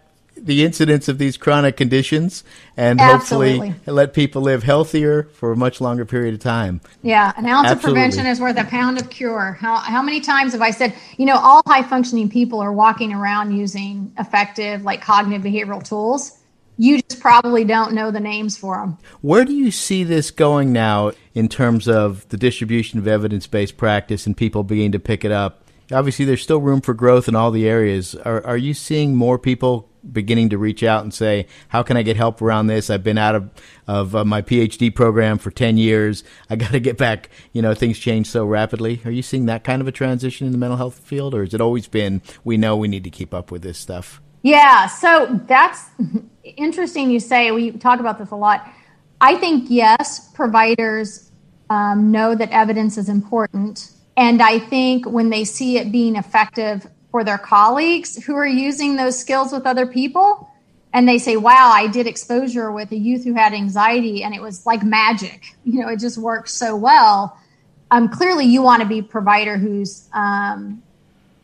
the 0.49 0.65
incidence 0.65 1.09
of 1.09 1.19
these 1.19 1.37
chronic 1.37 1.77
conditions 1.77 2.43
and 2.75 2.99
Absolutely. 2.99 3.69
hopefully 3.69 3.93
let 3.93 4.15
people 4.15 4.41
live 4.41 4.63
healthier 4.63 5.25
for 5.35 5.53
a 5.53 5.57
much 5.57 5.79
longer 5.79 6.07
period 6.07 6.33
of 6.33 6.41
time. 6.41 6.81
Yeah, 7.03 7.35
an 7.37 7.45
ounce 7.45 7.69
Absolutely. 7.69 7.75
of 7.75 7.95
prevention 7.95 8.27
is 8.27 8.41
worth 8.41 8.59
a 8.59 8.65
pound 8.65 8.99
of 8.99 9.11
cure. 9.11 9.59
How, 9.61 9.77
how 9.77 10.03
many 10.03 10.21
times 10.21 10.53
have 10.53 10.63
I 10.63 10.71
said, 10.71 10.95
you 11.19 11.27
know, 11.27 11.37
all 11.37 11.61
high 11.67 11.83
functioning 11.83 12.31
people 12.31 12.61
are 12.61 12.73
walking 12.73 13.13
around 13.13 13.53
using 13.53 14.11
effective, 14.19 14.83
like 14.85 15.03
cognitive 15.03 15.43
behavioral 15.43 15.87
tools? 15.87 16.39
You 16.79 17.03
just 17.03 17.21
probably 17.21 17.65
don't 17.65 17.93
know 17.93 18.11
the 18.11 18.21
names 18.21 18.57
for 18.57 18.77
them. 18.77 18.97
Where 19.21 19.45
do 19.45 19.53
you 19.53 19.71
see 19.71 20.03
this 20.03 20.31
going 20.31 20.73
now 20.73 21.13
in 21.35 21.49
terms 21.49 21.89
of 21.89 22.27
the 22.31 22.39
distribution 22.39 22.99
of 22.99 23.07
evidence 23.07 23.47
based 23.47 23.77
practice 23.77 24.27
and 24.27 24.35
people 24.35 24.63
beginning 24.63 24.93
to 24.93 24.99
pick 24.99 25.27
it 25.27 25.33
up? 25.33 25.65
Obviously, 25.93 26.25
there's 26.25 26.43
still 26.43 26.61
room 26.61 26.81
for 26.81 26.95
growth 26.95 27.29
in 27.29 27.35
all 27.35 27.51
the 27.51 27.69
areas. 27.69 28.15
Are, 28.15 28.45
are 28.47 28.57
you 28.57 28.73
seeing 28.73 29.15
more 29.15 29.39
people 29.39 29.89
beginning 30.13 30.51
to 30.51 30.59
reach 30.59 30.83
out 30.83 31.03
and 31.03 31.13
say, 31.13 31.47
"How 31.69 31.83
can 31.83 31.97
I 31.97 32.03
get 32.03 32.17
help 32.17 32.41
around 32.43 32.67
this? 32.67 32.91
I've 32.91 33.03
been 33.03 33.19
out 33.19 33.35
of 33.35 33.51
of 33.87 34.15
uh, 34.15 34.25
my 34.25 34.43
PhD 34.43 34.95
program 34.95 35.39
for 35.39 35.51
ten 35.51 35.77
years. 35.77 36.25
I 36.49 36.57
got 36.63 36.73
to 36.73 36.81
get 36.81 36.99
back. 36.99 37.31
You 37.53 37.63
know, 37.63 37.75
things 37.75 37.99
change 37.99 38.29
so 38.29 38.45
rapidly. 38.45 39.01
Are 39.05 39.11
you 39.11 39.23
seeing 39.23 39.47
that 39.47 39.65
kind 39.65 39.81
of 39.81 39.89
a 39.89 39.93
transition 39.93 40.47
in 40.47 40.53
the 40.53 40.59
mental 40.59 40.77
health 40.77 40.99
field, 40.99 41.35
or 41.35 41.45
has 41.45 41.55
it 41.55 41.61
always 41.61 41.89
been 41.89 42.23
we 42.45 42.57
know 42.57 42.77
we 42.77 42.89
need 42.89 43.05
to 43.05 43.11
keep 43.11 43.35
up 43.35 43.51
with 43.51 43.63
this 43.63 43.79
stuff? 43.79 44.21
Yeah, 44.43 44.87
so 44.87 45.41
that's 45.47 45.85
interesting. 46.45 47.11
You 47.11 47.21
say 47.21 47.51
we 47.51 47.73
talk 47.73 48.01
about 48.01 48.19
this 48.19 48.31
a 48.31 48.37
lot. 48.37 48.69
I 49.21 49.37
think 49.37 49.67
yes, 49.69 50.31
providers 50.33 51.31
um, 51.71 52.11
know 52.11 52.35
that 52.35 52.51
evidence 52.51 52.97
is 52.97 53.09
important. 53.09 53.91
And 54.17 54.43
I 54.43 54.59
think 54.59 55.07
when 55.07 55.31
they 55.31 55.45
see 55.45 55.79
it 55.79 55.93
being 55.93 56.17
effective 56.17 56.87
for 57.11 57.25
their 57.25 57.39
colleagues 57.39 58.23
who 58.25 58.37
are 58.37 58.47
using 58.47 58.97
those 58.97 59.19
skills 59.19 59.53
with 59.53 59.67
other 59.67 59.87
people. 59.87 60.51
And 60.93 61.07
they 61.07 61.19
say 61.19 61.37
wow 61.37 61.71
i 61.75 61.87
did 61.87 62.07
exposure 62.07 62.73
with 62.73 62.91
a 62.93 62.97
youth 62.97 63.25
who 63.25 63.35
had 63.35 63.53
anxiety 63.53 64.23
and 64.23 64.35
it 64.35 64.43
was 64.43 64.67
like 64.67 64.83
magic. 64.83 65.55
You 65.65 65.83
know 65.83 65.89
it 65.89 66.01
just 66.01 66.19
worked 66.19 66.49
so 66.49 66.77
well. 66.77 67.39
Um, 67.91 68.09
clearly 68.09 68.47
you 68.47 68.63
want 68.63 68.83
to 68.83 68.89
be 68.89 69.01
a 69.01 69.03
provider 69.03 69.57
who's 69.57 70.09
um, 70.13 70.83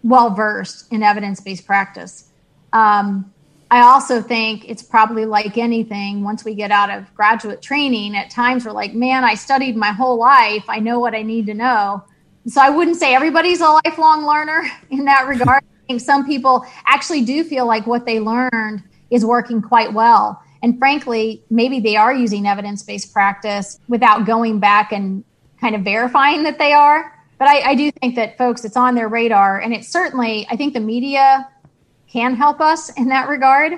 well 0.03 0.31
versed 0.31 0.93
in 0.93 1.03
evidence-based 1.03 1.67
practice. 1.67 2.31
Um, 2.73 3.31
i 3.71 3.81
also 3.81 4.21
think 4.21 4.69
it's 4.69 4.83
probably 4.83 5.25
like 5.25 5.57
anything 5.57 6.23
once 6.23 6.45
we 6.45 6.55
get 6.55 6.71
out 6.71 6.91
of 6.91 7.15
graduate 7.15 7.63
training 7.63 8.15
at 8.15 8.31
times 8.31 8.67
we're 8.67 8.73
like 8.73 8.93
man 8.95 9.25
i 9.25 9.35
studied 9.35 9.77
my 9.77 9.93
whole 9.93 10.19
life. 10.19 10.65
I 10.69 10.81
know 10.81 11.01
what 11.01 11.15
i 11.15 11.23
need 11.23 11.47
to 11.47 11.55
know 11.55 12.05
so 12.47 12.61
I 12.61 12.71
wouldn't 12.71 12.97
say 12.97 13.15
everybody's 13.15 13.61
a 13.61 13.69
lifelong 13.85 14.27
learner 14.27 14.71
in 14.91 15.05
that 15.05 15.27
regard. 15.27 15.63
I 15.85 15.87
think 15.87 16.01
some 16.01 16.27
people 16.27 16.65
actually 16.87 17.25
do 17.25 17.45
feel 17.45 17.67
like 17.67 17.87
what 17.87 18.07
they 18.07 18.21
learned 18.21 18.83
is 19.11 19.25
working 19.25 19.63
quite 19.63 19.93
well. 19.93 20.43
And 20.63 20.79
frankly, 20.79 21.43
maybe 21.51 21.79
they 21.79 21.97
are 21.97 22.15
using 22.15 22.47
evidence 22.47 22.83
based 22.83 23.13
practice 23.13 23.79
without 23.89 24.27
going 24.27 24.61
back 24.61 24.93
and 24.93 25.23
kind 25.61 25.75
of 25.75 25.83
verifying 25.83 26.43
that 26.45 26.59
they 26.59 26.73
are. 26.73 27.13
But 27.39 27.49
I, 27.49 27.71
I, 27.71 27.75
do 27.75 27.91
think 27.91 28.15
that 28.17 28.39
folks, 28.39 28.65
it's 28.65 28.77
on 28.77 28.95
their 28.95 29.09
radar. 29.09 29.61
And 29.61 29.75
it's 29.75 29.89
certainly, 29.89 30.47
I 30.51 30.57
think 30.57 30.73
the 30.73 30.81
media 30.81 31.49
can 32.09 32.35
help 32.35 32.61
us 32.61 32.91
in 32.95 33.09
that 33.09 33.29
regard, 33.29 33.73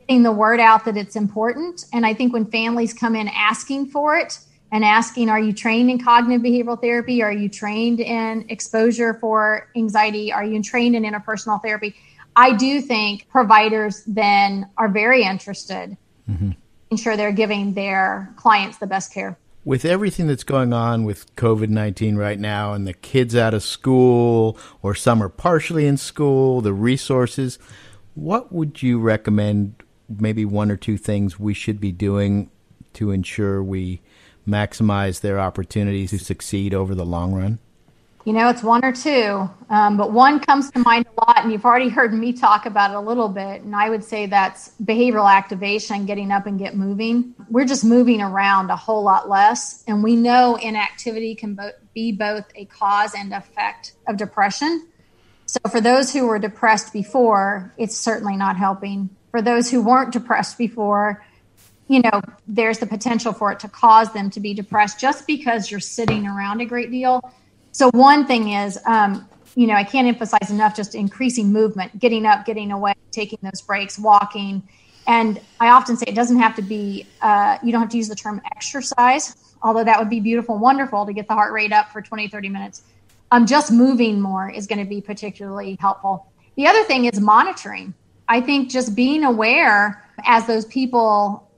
getting 0.00 0.22
the 0.22 0.32
word 0.32 0.58
out 0.58 0.84
that 0.86 0.96
it's 0.96 1.14
important. 1.14 1.84
And 1.92 2.04
I 2.04 2.14
think 2.14 2.32
when 2.32 2.46
families 2.46 2.94
come 2.94 3.14
in 3.14 3.28
asking 3.28 3.86
for 3.86 4.16
it, 4.16 4.38
and 4.74 4.84
asking, 4.84 5.30
Are 5.30 5.38
you 5.38 5.52
trained 5.52 5.88
in 5.88 6.02
cognitive 6.02 6.42
behavioral 6.42 6.78
therapy? 6.78 7.22
Are 7.22 7.32
you 7.32 7.48
trained 7.48 8.00
in 8.00 8.44
exposure 8.48 9.14
for 9.14 9.70
anxiety? 9.76 10.32
Are 10.32 10.44
you 10.44 10.60
trained 10.62 10.96
in 10.96 11.04
interpersonal 11.04 11.62
therapy? 11.62 11.94
I 12.34 12.54
do 12.56 12.80
think 12.80 13.28
providers 13.28 14.02
then 14.04 14.68
are 14.76 14.88
very 14.88 15.22
interested 15.22 15.96
mm-hmm. 16.28 16.46
in 16.46 16.56
ensure 16.90 17.16
they're 17.16 17.32
giving 17.32 17.74
their 17.74 18.32
clients 18.36 18.78
the 18.78 18.86
best 18.88 19.12
care. 19.14 19.38
With 19.64 19.84
everything 19.84 20.26
that's 20.26 20.44
going 20.44 20.72
on 20.72 21.04
with 21.04 21.34
COVID 21.36 21.68
19 21.68 22.16
right 22.16 22.38
now, 22.38 22.72
and 22.72 22.84
the 22.84 22.94
kids 22.94 23.36
out 23.36 23.54
of 23.54 23.62
school, 23.62 24.58
or 24.82 24.96
some 24.96 25.22
are 25.22 25.28
partially 25.28 25.86
in 25.86 25.96
school, 25.96 26.60
the 26.60 26.72
resources, 26.72 27.60
what 28.14 28.52
would 28.52 28.82
you 28.82 28.98
recommend? 28.98 29.76
Maybe 30.08 30.44
one 30.44 30.70
or 30.70 30.76
two 30.76 30.98
things 30.98 31.38
we 31.38 31.54
should 31.54 31.80
be 31.80 31.92
doing 31.92 32.50
to 32.94 33.12
ensure 33.12 33.62
we 33.62 34.02
maximize 34.46 35.20
their 35.20 35.38
opportunities 35.38 36.10
to 36.10 36.18
succeed 36.18 36.74
over 36.74 36.94
the 36.94 37.06
long 37.06 37.34
run? 37.34 37.58
You 38.24 38.32
know, 38.32 38.48
it's 38.48 38.62
one 38.62 38.82
or 38.82 38.92
two, 38.92 39.50
um, 39.68 39.98
but 39.98 40.10
one 40.10 40.40
comes 40.40 40.70
to 40.70 40.78
mind 40.78 41.04
a 41.06 41.26
lot, 41.26 41.42
and 41.42 41.52
you've 41.52 41.66
already 41.66 41.90
heard 41.90 42.14
me 42.14 42.32
talk 42.32 42.64
about 42.64 42.90
it 42.90 42.96
a 42.96 43.00
little 43.00 43.28
bit. 43.28 43.60
And 43.60 43.76
I 43.76 43.90
would 43.90 44.02
say 44.02 44.24
that's 44.24 44.72
behavioral 44.82 45.30
activation, 45.30 46.06
getting 46.06 46.32
up 46.32 46.46
and 46.46 46.58
get 46.58 46.74
moving. 46.74 47.34
We're 47.50 47.66
just 47.66 47.84
moving 47.84 48.22
around 48.22 48.70
a 48.70 48.76
whole 48.76 49.02
lot 49.02 49.28
less, 49.28 49.84
and 49.86 50.02
we 50.02 50.16
know 50.16 50.56
inactivity 50.56 51.34
can 51.34 51.54
bo- 51.54 51.72
be 51.92 52.12
both 52.12 52.46
a 52.54 52.64
cause 52.64 53.14
and 53.14 53.34
effect 53.34 53.92
of 54.08 54.16
depression. 54.16 54.88
So, 55.44 55.60
for 55.70 55.82
those 55.82 56.10
who 56.10 56.26
were 56.26 56.38
depressed 56.38 56.94
before, 56.94 57.74
it's 57.76 57.96
certainly 57.96 58.36
not 58.36 58.56
helping. 58.56 59.10
For 59.32 59.42
those 59.42 59.70
who 59.70 59.82
weren't 59.82 60.14
depressed 60.14 60.56
before, 60.56 61.22
you 61.88 62.00
know, 62.00 62.22
there's 62.48 62.78
the 62.78 62.86
potential 62.86 63.32
for 63.32 63.52
it 63.52 63.60
to 63.60 63.68
cause 63.68 64.12
them 64.12 64.30
to 64.30 64.40
be 64.40 64.54
depressed 64.54 64.98
just 64.98 65.26
because 65.26 65.70
you're 65.70 65.80
sitting 65.80 66.26
around 66.26 66.60
a 66.60 66.64
great 66.64 66.90
deal 66.90 67.20
so 67.74 67.90
one 67.90 68.24
thing 68.24 68.52
is, 68.52 68.78
um, 68.86 69.28
you 69.56 69.66
know, 69.66 69.74
I 69.74 69.82
can't 69.82 70.06
emphasize 70.06 70.48
enough 70.48 70.76
just 70.76 70.94
increasing 70.94 71.52
movement, 71.52 71.98
getting 71.98 72.24
up, 72.24 72.46
getting 72.46 72.70
away, 72.70 72.94
taking 73.10 73.40
those 73.42 73.62
breaks, 73.62 73.98
walking. 73.98 74.62
And 75.08 75.40
I 75.58 75.70
often 75.70 75.96
say 75.96 76.04
it 76.06 76.14
doesn't 76.14 76.38
have 76.38 76.54
to 76.54 76.62
be, 76.62 77.08
uh, 77.20 77.58
you 77.64 77.72
don't 77.72 77.80
have 77.80 77.90
to 77.90 77.96
use 77.96 78.08
the 78.08 78.14
term 78.14 78.40
exercise, 78.54 79.34
although 79.60 79.82
that 79.82 79.98
would 79.98 80.08
be 80.08 80.20
beautiful 80.20 80.56
wonderful 80.56 81.04
to 81.04 81.12
get 81.12 81.26
the 81.26 81.34
heart 81.34 81.52
rate 81.52 81.72
up 81.72 81.90
for 81.90 82.00
20, 82.00 82.28
30 82.28 82.48
minutes. 82.48 82.84
Um, 83.32 83.44
just 83.44 83.72
moving 83.72 84.20
more 84.20 84.48
is 84.48 84.68
going 84.68 84.78
to 84.78 84.88
be 84.88 85.00
particularly 85.00 85.76
helpful. 85.80 86.28
The 86.54 86.68
other 86.68 86.84
thing 86.84 87.06
is 87.06 87.18
monitoring. 87.18 87.92
I 88.28 88.40
think 88.40 88.70
just 88.70 88.94
being 88.94 89.24
aware 89.24 90.00
as 90.24 90.46
those 90.46 90.64
people 90.66 91.50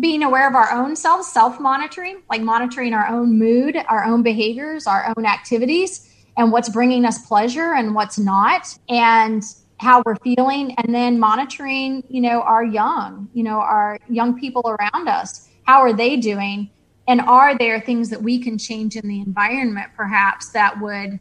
being 0.00 0.22
aware 0.22 0.48
of 0.48 0.54
our 0.54 0.72
own 0.72 0.96
selves, 0.96 1.30
self 1.30 1.60
monitoring, 1.60 2.22
like 2.30 2.42
monitoring 2.42 2.94
our 2.94 3.06
own 3.06 3.38
mood, 3.38 3.76
our 3.88 4.04
own 4.04 4.22
behaviors, 4.22 4.86
our 4.86 5.12
own 5.16 5.26
activities, 5.26 6.10
and 6.36 6.50
what's 6.50 6.68
bringing 6.68 7.04
us 7.04 7.26
pleasure 7.26 7.74
and 7.74 7.94
what's 7.94 8.18
not, 8.18 8.76
and 8.88 9.44
how 9.78 10.02
we're 10.04 10.16
feeling, 10.16 10.74
and 10.78 10.94
then 10.94 11.18
monitoring, 11.18 12.02
you 12.08 12.20
know, 12.20 12.42
our 12.42 12.64
young, 12.64 13.28
you 13.34 13.42
know, 13.42 13.58
our 13.58 13.98
young 14.08 14.38
people 14.38 14.62
around 14.66 15.08
us. 15.08 15.48
How 15.64 15.80
are 15.80 15.92
they 15.92 16.16
doing? 16.16 16.70
And 17.06 17.20
are 17.20 17.56
there 17.56 17.80
things 17.80 18.10
that 18.10 18.22
we 18.22 18.38
can 18.38 18.56
change 18.58 18.96
in 18.96 19.06
the 19.06 19.20
environment, 19.20 19.90
perhaps, 19.96 20.50
that 20.50 20.80
would 20.80 21.20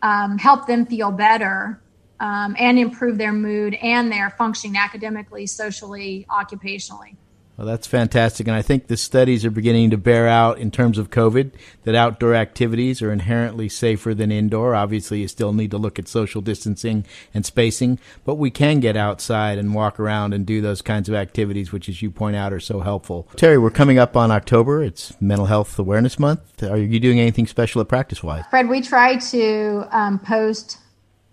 um, 0.00 0.38
help 0.38 0.66
them 0.66 0.86
feel 0.86 1.10
better 1.10 1.80
um, 2.18 2.56
and 2.58 2.78
improve 2.78 3.18
their 3.18 3.32
mood 3.32 3.74
and 3.74 4.10
their 4.10 4.30
functioning 4.30 4.76
academically, 4.76 5.46
socially, 5.46 6.26
occupationally? 6.30 7.16
Well, 7.56 7.66
that's 7.66 7.86
fantastic. 7.86 8.48
And 8.48 8.56
I 8.56 8.62
think 8.62 8.86
the 8.86 8.96
studies 8.96 9.44
are 9.44 9.50
beginning 9.50 9.90
to 9.90 9.98
bear 9.98 10.26
out 10.26 10.58
in 10.58 10.70
terms 10.70 10.96
of 10.96 11.10
COVID 11.10 11.52
that 11.84 11.94
outdoor 11.94 12.34
activities 12.34 13.02
are 13.02 13.12
inherently 13.12 13.68
safer 13.68 14.14
than 14.14 14.32
indoor. 14.32 14.74
Obviously, 14.74 15.20
you 15.20 15.28
still 15.28 15.52
need 15.52 15.70
to 15.70 15.78
look 15.78 15.98
at 15.98 16.08
social 16.08 16.40
distancing 16.40 17.04
and 17.34 17.44
spacing, 17.44 17.98
but 18.24 18.36
we 18.36 18.50
can 18.50 18.80
get 18.80 18.96
outside 18.96 19.58
and 19.58 19.74
walk 19.74 20.00
around 20.00 20.32
and 20.32 20.46
do 20.46 20.60
those 20.62 20.80
kinds 20.80 21.08
of 21.08 21.14
activities, 21.14 21.72
which, 21.72 21.88
as 21.88 22.00
you 22.00 22.10
point 22.10 22.36
out, 22.36 22.52
are 22.52 22.60
so 22.60 22.80
helpful. 22.80 23.28
Teri, 23.36 23.60
we're 23.60 23.70
coming 23.70 23.98
up 23.98 24.16
on 24.16 24.30
October. 24.30 24.82
It's 24.82 25.14
Mental 25.20 25.46
Health 25.46 25.78
Awareness 25.78 26.18
Month. 26.18 26.62
Are 26.62 26.78
you 26.78 26.98
doing 27.00 27.20
anything 27.20 27.46
special 27.46 27.82
at 27.82 27.88
PracticeWise? 27.88 28.48
Fred, 28.48 28.68
we 28.68 28.80
try 28.80 29.16
to 29.16 29.86
um, 29.90 30.18
post 30.18 30.78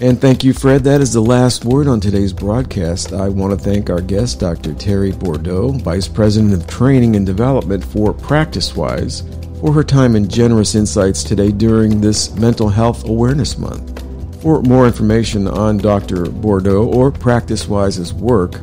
And 0.00 0.20
thank 0.20 0.42
you, 0.42 0.52
Fred. 0.52 0.84
That 0.84 1.00
is 1.00 1.12
the 1.12 1.20
last 1.20 1.64
word 1.64 1.86
on 1.86 2.00
today's 2.00 2.32
broadcast. 2.32 3.12
I 3.12 3.28
want 3.28 3.56
to 3.56 3.64
thank 3.64 3.88
our 3.88 4.00
guest, 4.00 4.40
Dr. 4.40 4.72
Teri 4.72 5.16
Bourdeau, 5.16 5.70
Vice 5.70 6.08
President 6.08 6.52
of 6.54 6.66
Training 6.66 7.14
and 7.14 7.24
Development 7.24 7.84
for 7.84 8.12
PracticeWise, 8.12 9.60
for 9.60 9.72
her 9.72 9.84
time 9.84 10.16
and 10.16 10.30
generous 10.30 10.74
insights 10.74 11.22
today 11.22 11.52
during 11.52 12.00
this 12.00 12.34
Mental 12.34 12.68
Health 12.68 13.08
Awareness 13.08 13.58
Month. 13.58 14.01
For 14.42 14.60
more 14.62 14.86
information 14.88 15.46
on 15.46 15.78
Dr. 15.78 16.26
Bourdeau 16.26 16.92
or 16.92 17.12
PracticeWise's 17.12 18.12
work, 18.12 18.54